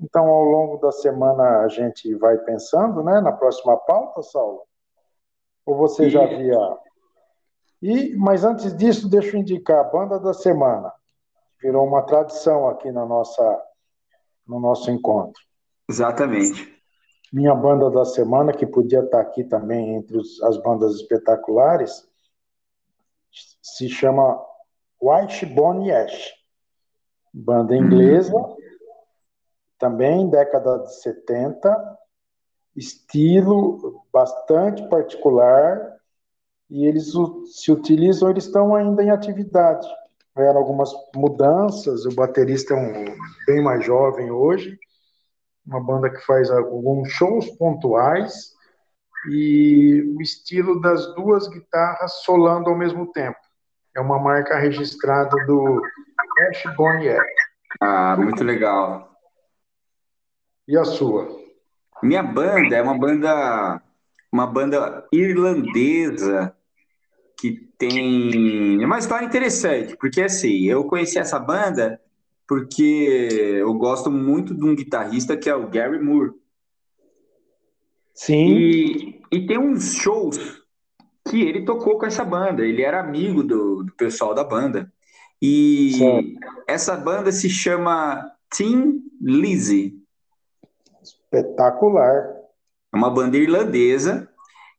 então 0.00 0.26
ao 0.26 0.42
longo 0.42 0.76
da 0.78 0.92
semana 0.92 1.60
a 1.60 1.68
gente 1.68 2.14
vai 2.14 2.38
pensando 2.38 3.02
né, 3.02 3.20
na 3.20 3.32
próxima 3.32 3.76
pauta, 3.76 4.22
Saulo. 4.22 4.62
Ou 5.64 5.76
você 5.76 6.08
já 6.08 6.22
havia. 6.22 6.58
E, 7.82 8.16
mas 8.16 8.44
antes 8.44 8.76
disso, 8.76 9.08
deixa 9.08 9.36
eu 9.36 9.40
indicar 9.40 9.80
a 9.80 9.88
banda 9.88 10.18
da 10.18 10.32
semana. 10.32 10.92
Virou 11.60 11.86
uma 11.86 12.02
tradição 12.02 12.68
aqui 12.68 12.92
na 12.92 13.04
nossa, 13.04 13.62
no 14.46 14.60
nosso 14.60 14.90
encontro. 14.90 15.42
Exatamente 15.88 16.76
minha 17.32 17.54
banda 17.54 17.90
da 17.90 18.04
semana, 18.04 18.52
que 18.52 18.66
podia 18.66 19.00
estar 19.00 19.20
aqui 19.20 19.44
também 19.44 19.94
entre 19.96 20.16
os, 20.16 20.42
as 20.42 20.56
bandas 20.56 20.94
espetaculares, 20.94 22.08
se 23.60 23.88
chama 23.88 24.42
Wishbone 25.02 25.92
Ash. 25.92 26.34
Banda 27.34 27.76
inglesa, 27.76 28.32
também 29.78 30.28
década 30.28 30.78
de 30.78 30.94
70, 31.02 31.98
estilo 32.74 34.04
bastante 34.12 34.86
particular, 34.88 35.96
e 36.68 36.86
eles 36.86 37.12
se 37.46 37.70
utilizam, 37.70 38.30
eles 38.30 38.44
estão 38.44 38.74
ainda 38.74 39.02
em 39.02 39.10
atividade. 39.10 39.86
Houveram 40.34 40.58
algumas 40.58 40.90
mudanças, 41.14 42.04
o 42.04 42.14
baterista 42.14 42.74
é 42.74 42.76
um 42.76 43.16
bem 43.46 43.62
mais 43.62 43.84
jovem 43.84 44.30
hoje, 44.30 44.78
uma 45.66 45.82
banda 45.82 46.10
que 46.10 46.20
faz 46.20 46.50
alguns 46.50 47.10
shows 47.10 47.48
pontuais 47.56 48.52
e 49.30 50.14
o 50.16 50.20
estilo 50.20 50.80
das 50.80 51.14
duas 51.14 51.48
guitarras 51.48 52.12
solando 52.22 52.68
ao 52.68 52.76
mesmo 52.76 53.10
tempo. 53.12 53.38
É 53.96 54.00
uma 54.00 54.18
marca 54.18 54.58
registrada 54.58 55.34
do 55.46 55.80
Ash 56.50 56.76
Bonnier. 56.76 57.20
Ah, 57.80 58.16
muito 58.16 58.44
legal. 58.44 59.15
E 60.68 60.76
a 60.76 60.84
sua? 60.84 61.28
Minha 62.02 62.22
banda 62.22 62.76
é 62.76 62.82
uma 62.82 62.98
banda 62.98 63.82
uma 64.32 64.46
banda 64.46 65.06
irlandesa 65.12 66.54
que 67.38 67.68
tem 67.78 68.84
uma 68.84 68.98
história 68.98 69.24
interessante, 69.24 69.96
porque 69.96 70.22
assim, 70.22 70.64
eu 70.64 70.84
conheci 70.84 71.18
essa 71.18 71.38
banda 71.38 72.00
porque 72.46 73.28
eu 73.60 73.74
gosto 73.74 74.10
muito 74.10 74.54
de 74.54 74.64
um 74.64 74.74
guitarrista 74.74 75.36
que 75.36 75.50
é 75.50 75.54
o 75.54 75.68
Gary 75.68 76.00
Moore. 76.02 76.32
Sim. 78.14 78.46
E, 78.46 79.20
e 79.32 79.46
tem 79.46 79.58
uns 79.58 79.94
shows 79.94 80.38
que 81.28 81.42
ele 81.42 81.64
tocou 81.64 81.98
com 81.98 82.06
essa 82.06 82.24
banda. 82.24 82.64
Ele 82.64 82.82
era 82.82 83.00
amigo 83.00 83.42
do, 83.42 83.82
do 83.82 83.92
pessoal 83.94 84.32
da 84.32 84.44
banda. 84.44 84.90
E 85.42 85.92
Sim. 85.92 86.36
essa 86.66 86.96
banda 86.96 87.30
se 87.32 87.50
chama 87.50 88.30
Tim 88.54 89.02
Lizzy. 89.20 90.00
Espetacular. 91.32 92.34
É 92.92 92.96
uma 92.96 93.10
banda 93.10 93.36
irlandesa. 93.36 94.28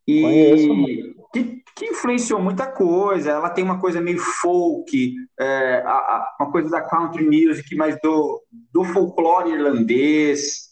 E 0.08 0.22
Conheço. 0.22 1.30
que 1.34 1.64
que 1.78 1.86
influenciou 1.86 2.42
muita 2.42 2.66
coisa. 2.66 3.32
Ela 3.32 3.50
tem 3.52 3.64
uma 3.64 3.80
coisa 3.80 4.02
meio 4.02 4.20
folk, 4.20 5.16
é, 5.40 5.84
a, 5.86 5.92
a, 5.92 6.36
uma 6.40 6.52
coisa 6.52 6.70
da 6.70 6.82
country 6.82 7.24
music, 7.24 7.76
mas 7.76 7.96
do, 8.02 8.44
do 8.74 8.84
folclore 8.84 9.52
irlandês, 9.52 10.68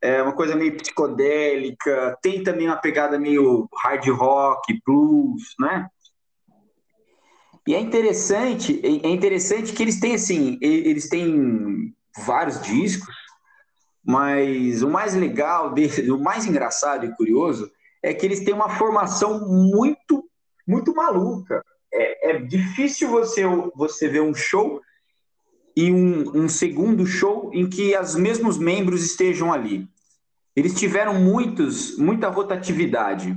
é 0.00 0.22
uma 0.22 0.32
coisa 0.32 0.56
meio 0.56 0.76
psicodélica. 0.76 2.16
Tem 2.22 2.42
também 2.42 2.66
uma 2.66 2.76
pegada 2.76 3.18
meio 3.18 3.68
hard 3.76 4.08
rock, 4.08 4.80
blues, 4.86 5.54
né? 5.60 5.86
E 7.66 7.74
é 7.74 7.80
interessante, 7.80 8.80
é, 8.82 9.06
é 9.06 9.10
interessante 9.10 9.74
que 9.74 9.82
eles 9.82 10.00
têm 10.00 10.14
assim, 10.14 10.58
eles 10.62 11.10
têm 11.10 11.94
vários 12.24 12.62
discos, 12.62 13.14
mas 14.08 14.82
o 14.82 14.88
mais 14.88 15.14
legal, 15.14 15.74
o 15.74 16.18
mais 16.18 16.46
engraçado 16.46 17.04
e 17.04 17.14
curioso 17.14 17.70
é 18.02 18.14
que 18.14 18.24
eles 18.24 18.40
têm 18.40 18.54
uma 18.54 18.70
formação 18.70 19.46
muito 19.46 20.24
muito 20.66 20.94
maluca. 20.94 21.62
É, 21.92 22.30
é 22.30 22.38
difícil 22.40 23.10
você, 23.10 23.42
você 23.74 24.08
ver 24.08 24.22
um 24.22 24.34
show 24.34 24.80
e 25.76 25.92
um, 25.92 26.44
um, 26.44 26.48
segundo 26.48 27.04
show 27.04 27.50
em 27.52 27.68
que 27.68 27.96
os 27.98 28.16
mesmos 28.16 28.56
membros 28.56 29.04
estejam 29.04 29.52
ali. 29.52 29.86
Eles 30.56 30.74
tiveram 30.74 31.14
muitos, 31.14 31.98
muita 31.98 32.28
rotatividade. 32.28 33.36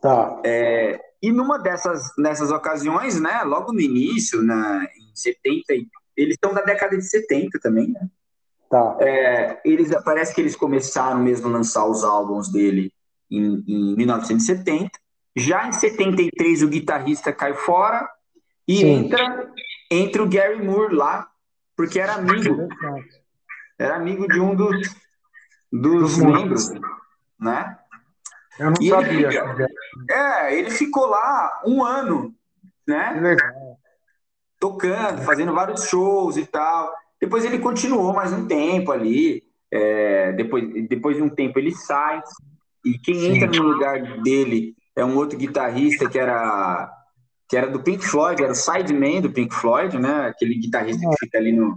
Tá. 0.00 0.40
É, 0.44 0.98
e 1.22 1.30
numa 1.30 1.58
dessas 1.58 2.10
nessas 2.16 2.50
ocasiões, 2.50 3.20
né, 3.20 3.42
logo 3.44 3.70
no 3.70 3.80
início, 3.80 4.42
na, 4.42 4.82
em 4.84 5.14
70, 5.14 5.74
eles 6.16 6.34
estão 6.34 6.54
da 6.54 6.62
década 6.62 6.96
de 6.96 7.04
70 7.04 7.58
também, 7.60 7.88
né? 7.88 8.08
Tá. 8.70 8.96
É, 9.00 9.60
eles, 9.64 9.90
parece 10.04 10.32
que 10.32 10.40
eles 10.40 10.54
começaram 10.54 11.18
mesmo 11.18 11.48
a 11.48 11.50
lançar 11.50 11.84
os 11.86 12.04
álbuns 12.04 12.48
dele 12.50 12.92
em, 13.28 13.64
em 13.66 13.96
1970. 13.96 14.90
Já 15.36 15.66
em 15.66 15.72
73 15.72 16.62
o 16.62 16.68
guitarrista 16.68 17.32
cai 17.32 17.52
fora 17.52 18.08
e 18.66 18.76
Sim. 18.76 18.86
entra 18.86 19.52
entra 19.90 20.22
o 20.22 20.28
Gary 20.28 20.64
Moore 20.64 20.94
lá, 20.94 21.28
porque 21.76 21.98
era 21.98 22.14
amigo. 22.14 22.68
Era 23.76 23.96
amigo 23.96 24.28
de 24.28 24.38
um 24.38 24.54
dos, 24.54 24.94
dos 25.72 26.18
membros, 26.18 26.70
né? 27.38 27.76
Eu 28.58 28.66
não 28.66 28.74
e 28.80 28.88
sabia. 28.88 29.28
Ele, 29.28 29.66
é, 30.10 30.58
ele 30.58 30.70
ficou 30.70 31.06
lá 31.06 31.62
um 31.66 31.82
ano, 31.82 32.34
né? 32.86 33.18
Legal. 33.20 33.78
Tocando, 34.60 35.22
fazendo 35.22 35.54
vários 35.54 35.84
shows 35.88 36.36
e 36.36 36.44
tal. 36.44 36.94
Depois 37.20 37.44
ele 37.44 37.58
continuou 37.58 38.12
mais 38.12 38.32
um 38.32 38.46
tempo 38.46 38.92
ali. 38.92 39.42
É, 39.72 40.32
depois, 40.32 40.88
depois 40.88 41.16
de 41.16 41.22
um 41.22 41.28
tempo 41.28 41.58
ele 41.58 41.72
sai. 41.72 42.20
E 42.84 42.98
quem 42.98 43.14
Sim. 43.14 43.36
entra 43.36 43.48
no 43.48 43.68
lugar 43.68 44.22
dele 44.22 44.74
é 44.96 45.04
um 45.04 45.16
outro 45.16 45.38
guitarrista 45.38 46.08
que 46.08 46.18
era 46.18 46.96
que 47.48 47.56
era 47.56 47.66
do 47.66 47.82
Pink 47.82 48.04
Floyd, 48.04 48.40
era 48.40 48.52
o 48.52 48.54
sideman 48.54 49.20
do 49.20 49.32
Pink 49.32 49.52
Floyd, 49.52 49.98
né? 49.98 50.28
Aquele 50.28 50.54
guitarrista 50.54 51.04
que 51.04 51.16
fica 51.26 51.36
ali 51.36 51.50
no 51.50 51.76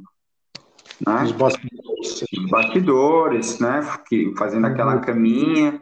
né? 1.06 1.24
Os 1.24 1.32
bastidores. 1.32 2.22
Os 2.22 2.50
bastidores, 2.50 3.60
né? 3.60 3.82
Fazendo 4.38 4.68
aquela 4.68 4.96
uhum. 4.96 5.02
caminha. 5.02 5.82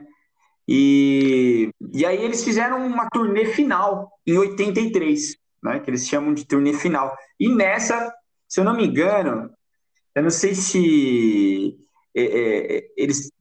E, 0.67 1.69
e 1.93 2.05
aí 2.05 2.23
eles 2.23 2.43
fizeram 2.43 2.85
uma 2.85 3.09
turnê 3.09 3.45
final 3.45 4.09
em 4.25 4.37
83, 4.37 5.35
né? 5.63 5.79
Que 5.79 5.89
eles 5.89 6.07
chamam 6.07 6.33
de 6.33 6.45
turnê 6.45 6.73
final. 6.73 7.13
E 7.39 7.49
nessa, 7.53 8.13
se 8.51 8.59
eu 8.59 8.65
não 8.65 8.75
me 8.75 8.85
engano, 8.85 9.49
eu 10.13 10.23
não 10.23 10.29
sei 10.29 10.53
se 10.53 11.73
é, 12.13 12.23
é, 12.23 12.87
eles 12.97 13.31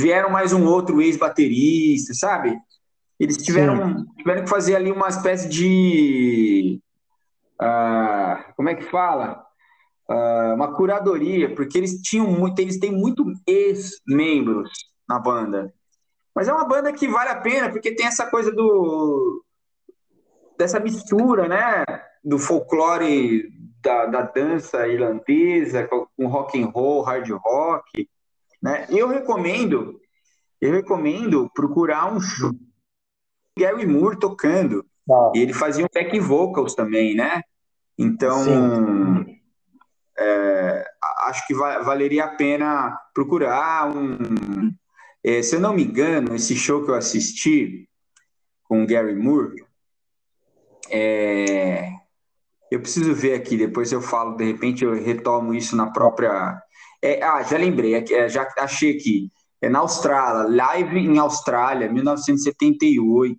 vieram 0.00 0.30
mais 0.30 0.54
um 0.54 0.64
outro 0.66 1.02
ex-baterista, 1.02 2.14
sabe? 2.14 2.58
Eles 3.18 3.36
tiveram, 3.36 4.06
tiveram 4.16 4.42
que 4.42 4.48
fazer 4.48 4.76
ali 4.76 4.90
uma 4.90 5.08
espécie 5.08 5.46
de. 5.46 6.80
Uh, 7.60 8.54
como 8.56 8.70
é 8.70 8.74
que 8.74 8.84
fala? 8.84 9.44
Uh, 10.08 10.54
uma 10.54 10.74
curadoria, 10.74 11.54
porque 11.54 11.76
eles 11.76 12.00
tinham 12.00 12.26
muito, 12.26 12.58
eles 12.60 12.80
têm 12.80 12.90
muito 12.90 13.22
ex-membros 13.46 14.70
na 15.06 15.18
banda. 15.18 15.70
Mas 16.34 16.48
é 16.48 16.52
uma 16.54 16.66
banda 16.66 16.90
que 16.94 17.06
vale 17.06 17.28
a 17.28 17.36
pena, 17.36 17.68
porque 17.68 17.94
tem 17.94 18.06
essa 18.06 18.26
coisa 18.30 18.50
do 18.50 19.44
dessa 20.56 20.80
mistura, 20.80 21.46
né? 21.46 21.84
Do 22.24 22.38
folclore 22.38 23.59
da, 23.82 24.06
da 24.06 24.22
dança 24.22 24.86
irlandesa 24.86 25.88
com 25.88 26.26
rock 26.26 26.62
and 26.62 26.66
roll, 26.66 27.02
hard 27.02 27.28
rock, 27.30 28.08
né? 28.62 28.86
Eu 28.90 29.08
recomendo, 29.08 30.00
eu 30.60 30.72
recomendo 30.72 31.50
procurar 31.54 32.12
um 32.12 32.20
show 32.20 32.52
Gary 33.58 33.86
Moore 33.86 34.18
tocando. 34.18 34.84
Ah. 35.10 35.32
E 35.34 35.40
ele 35.40 35.52
fazia 35.52 35.84
um 35.84 35.88
back 35.92 36.18
vocals 36.20 36.74
também, 36.74 37.14
né? 37.14 37.42
Então, 37.98 39.26
é, 40.18 40.84
acho 41.22 41.46
que 41.46 41.54
va 41.54 41.82
valeria 41.82 42.24
a 42.24 42.34
pena 42.36 42.98
procurar 43.14 43.94
um. 43.94 44.72
É, 45.22 45.42
se 45.42 45.56
eu 45.56 45.60
não 45.60 45.74
me 45.74 45.84
engano, 45.84 46.34
esse 46.34 46.56
show 46.56 46.82
que 46.82 46.90
eu 46.90 46.94
assisti 46.94 47.86
com 48.64 48.82
o 48.82 48.86
Gary 48.86 49.14
Moore, 49.14 49.62
é, 50.88 51.92
eu 52.70 52.80
preciso 52.80 53.14
ver 53.14 53.34
aqui, 53.34 53.56
depois 53.56 53.90
eu 53.92 54.00
falo, 54.00 54.36
de 54.36 54.44
repente 54.44 54.84
eu 54.84 54.94
retomo 54.94 55.54
isso 55.54 55.76
na 55.76 55.90
própria. 55.90 56.60
É, 57.02 57.22
ah, 57.22 57.42
já 57.42 57.56
lembrei, 57.56 57.94
é, 57.94 58.28
já 58.28 58.46
achei 58.58 58.96
aqui. 58.96 59.30
É 59.62 59.68
na 59.68 59.80
Austrália, 59.80 60.48
live 60.48 60.98
em 60.98 61.18
Austrália, 61.18 61.92
1978. 61.92 63.36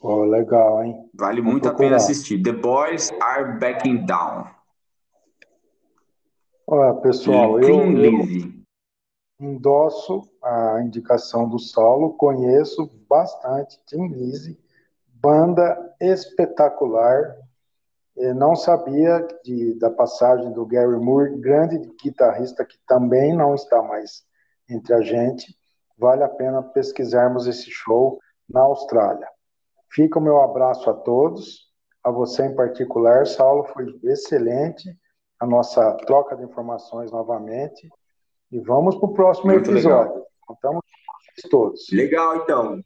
Oh, 0.00 0.24
legal, 0.24 0.84
hein? 0.84 0.94
Vale 1.14 1.40
Vou 1.40 1.50
muito 1.50 1.62
procurar. 1.64 1.86
a 1.86 1.88
pena 1.88 1.96
assistir. 1.96 2.42
The 2.42 2.52
Boys 2.52 3.10
Are 3.20 3.58
Backing 3.58 4.04
Down. 4.04 4.46
Olha, 6.66 6.94
pessoal, 7.00 7.58
eu, 7.60 7.68
eu 7.68 8.58
endosso 9.40 10.28
a 10.42 10.82
indicação 10.82 11.48
do 11.48 11.58
Saulo, 11.58 12.14
conheço 12.14 12.90
bastante 13.08 13.78
Tim 13.86 14.08
Lizzy, 14.08 14.58
banda 15.14 15.94
espetacular. 16.00 17.36
Não 18.34 18.56
sabia 18.56 19.26
de, 19.44 19.74
da 19.78 19.90
passagem 19.90 20.52
do 20.52 20.66
Gary 20.66 20.98
Moore, 20.98 21.38
grande 21.38 21.78
guitarrista 22.02 22.64
que 22.64 22.78
também 22.86 23.36
não 23.36 23.54
está 23.54 23.82
mais 23.82 24.24
entre 24.68 24.92
a 24.94 25.00
gente. 25.00 25.56
Vale 25.96 26.22
a 26.24 26.28
pena 26.28 26.62
pesquisarmos 26.62 27.46
esse 27.46 27.70
show 27.70 28.18
na 28.48 28.60
Austrália. 28.60 29.28
Fica 29.90 30.18
o 30.18 30.22
meu 30.22 30.40
abraço 30.42 30.88
a 30.90 30.94
todos, 30.94 31.68
a 32.02 32.10
você 32.10 32.46
em 32.46 32.54
particular, 32.54 33.26
Saulo, 33.26 33.64
foi 33.64 33.86
excelente 34.04 34.96
a 35.40 35.46
nossa 35.46 35.92
troca 36.06 36.36
de 36.36 36.44
informações 36.44 37.10
novamente. 37.12 37.88
E 38.50 38.58
vamos 38.60 38.96
para 38.96 39.08
o 39.08 39.14
próximo 39.14 39.52
Muito 39.52 39.70
episódio. 39.70 40.12
Legal. 40.12 40.26
Contamos 40.46 40.82
com 41.42 41.48
todos. 41.48 41.86
Legal, 41.92 42.36
então. 42.36 42.82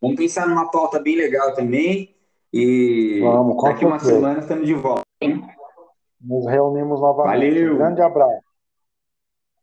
Vamos 0.00 0.16
pensar 0.16 0.48
numa 0.48 0.70
pauta 0.70 0.98
bem 0.98 1.16
legal 1.16 1.54
também. 1.54 2.16
E 2.52 3.20
vamos, 3.20 3.62
daqui 3.62 3.84
uma 3.84 3.98
semana 3.98 4.40
estamos 4.40 4.66
de 4.66 4.74
volta. 4.74 5.02
Hein? 5.22 5.42
Nos 6.20 6.46
reunimos 6.46 7.00
novamente. 7.00 7.48
Valeu. 7.48 7.74
Um 7.74 7.78
grande 7.78 8.02
abraço. 8.02 8.44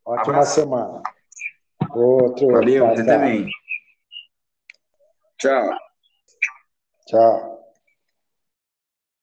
Ótima 0.06 0.34
abraço. 0.34 0.56
semana. 0.56 1.02
Outro. 1.94 2.48
Valeu, 2.52 2.88
você 2.88 3.06
também. 3.06 3.48
Tchau. 5.38 5.70
Tchau. 7.06 7.59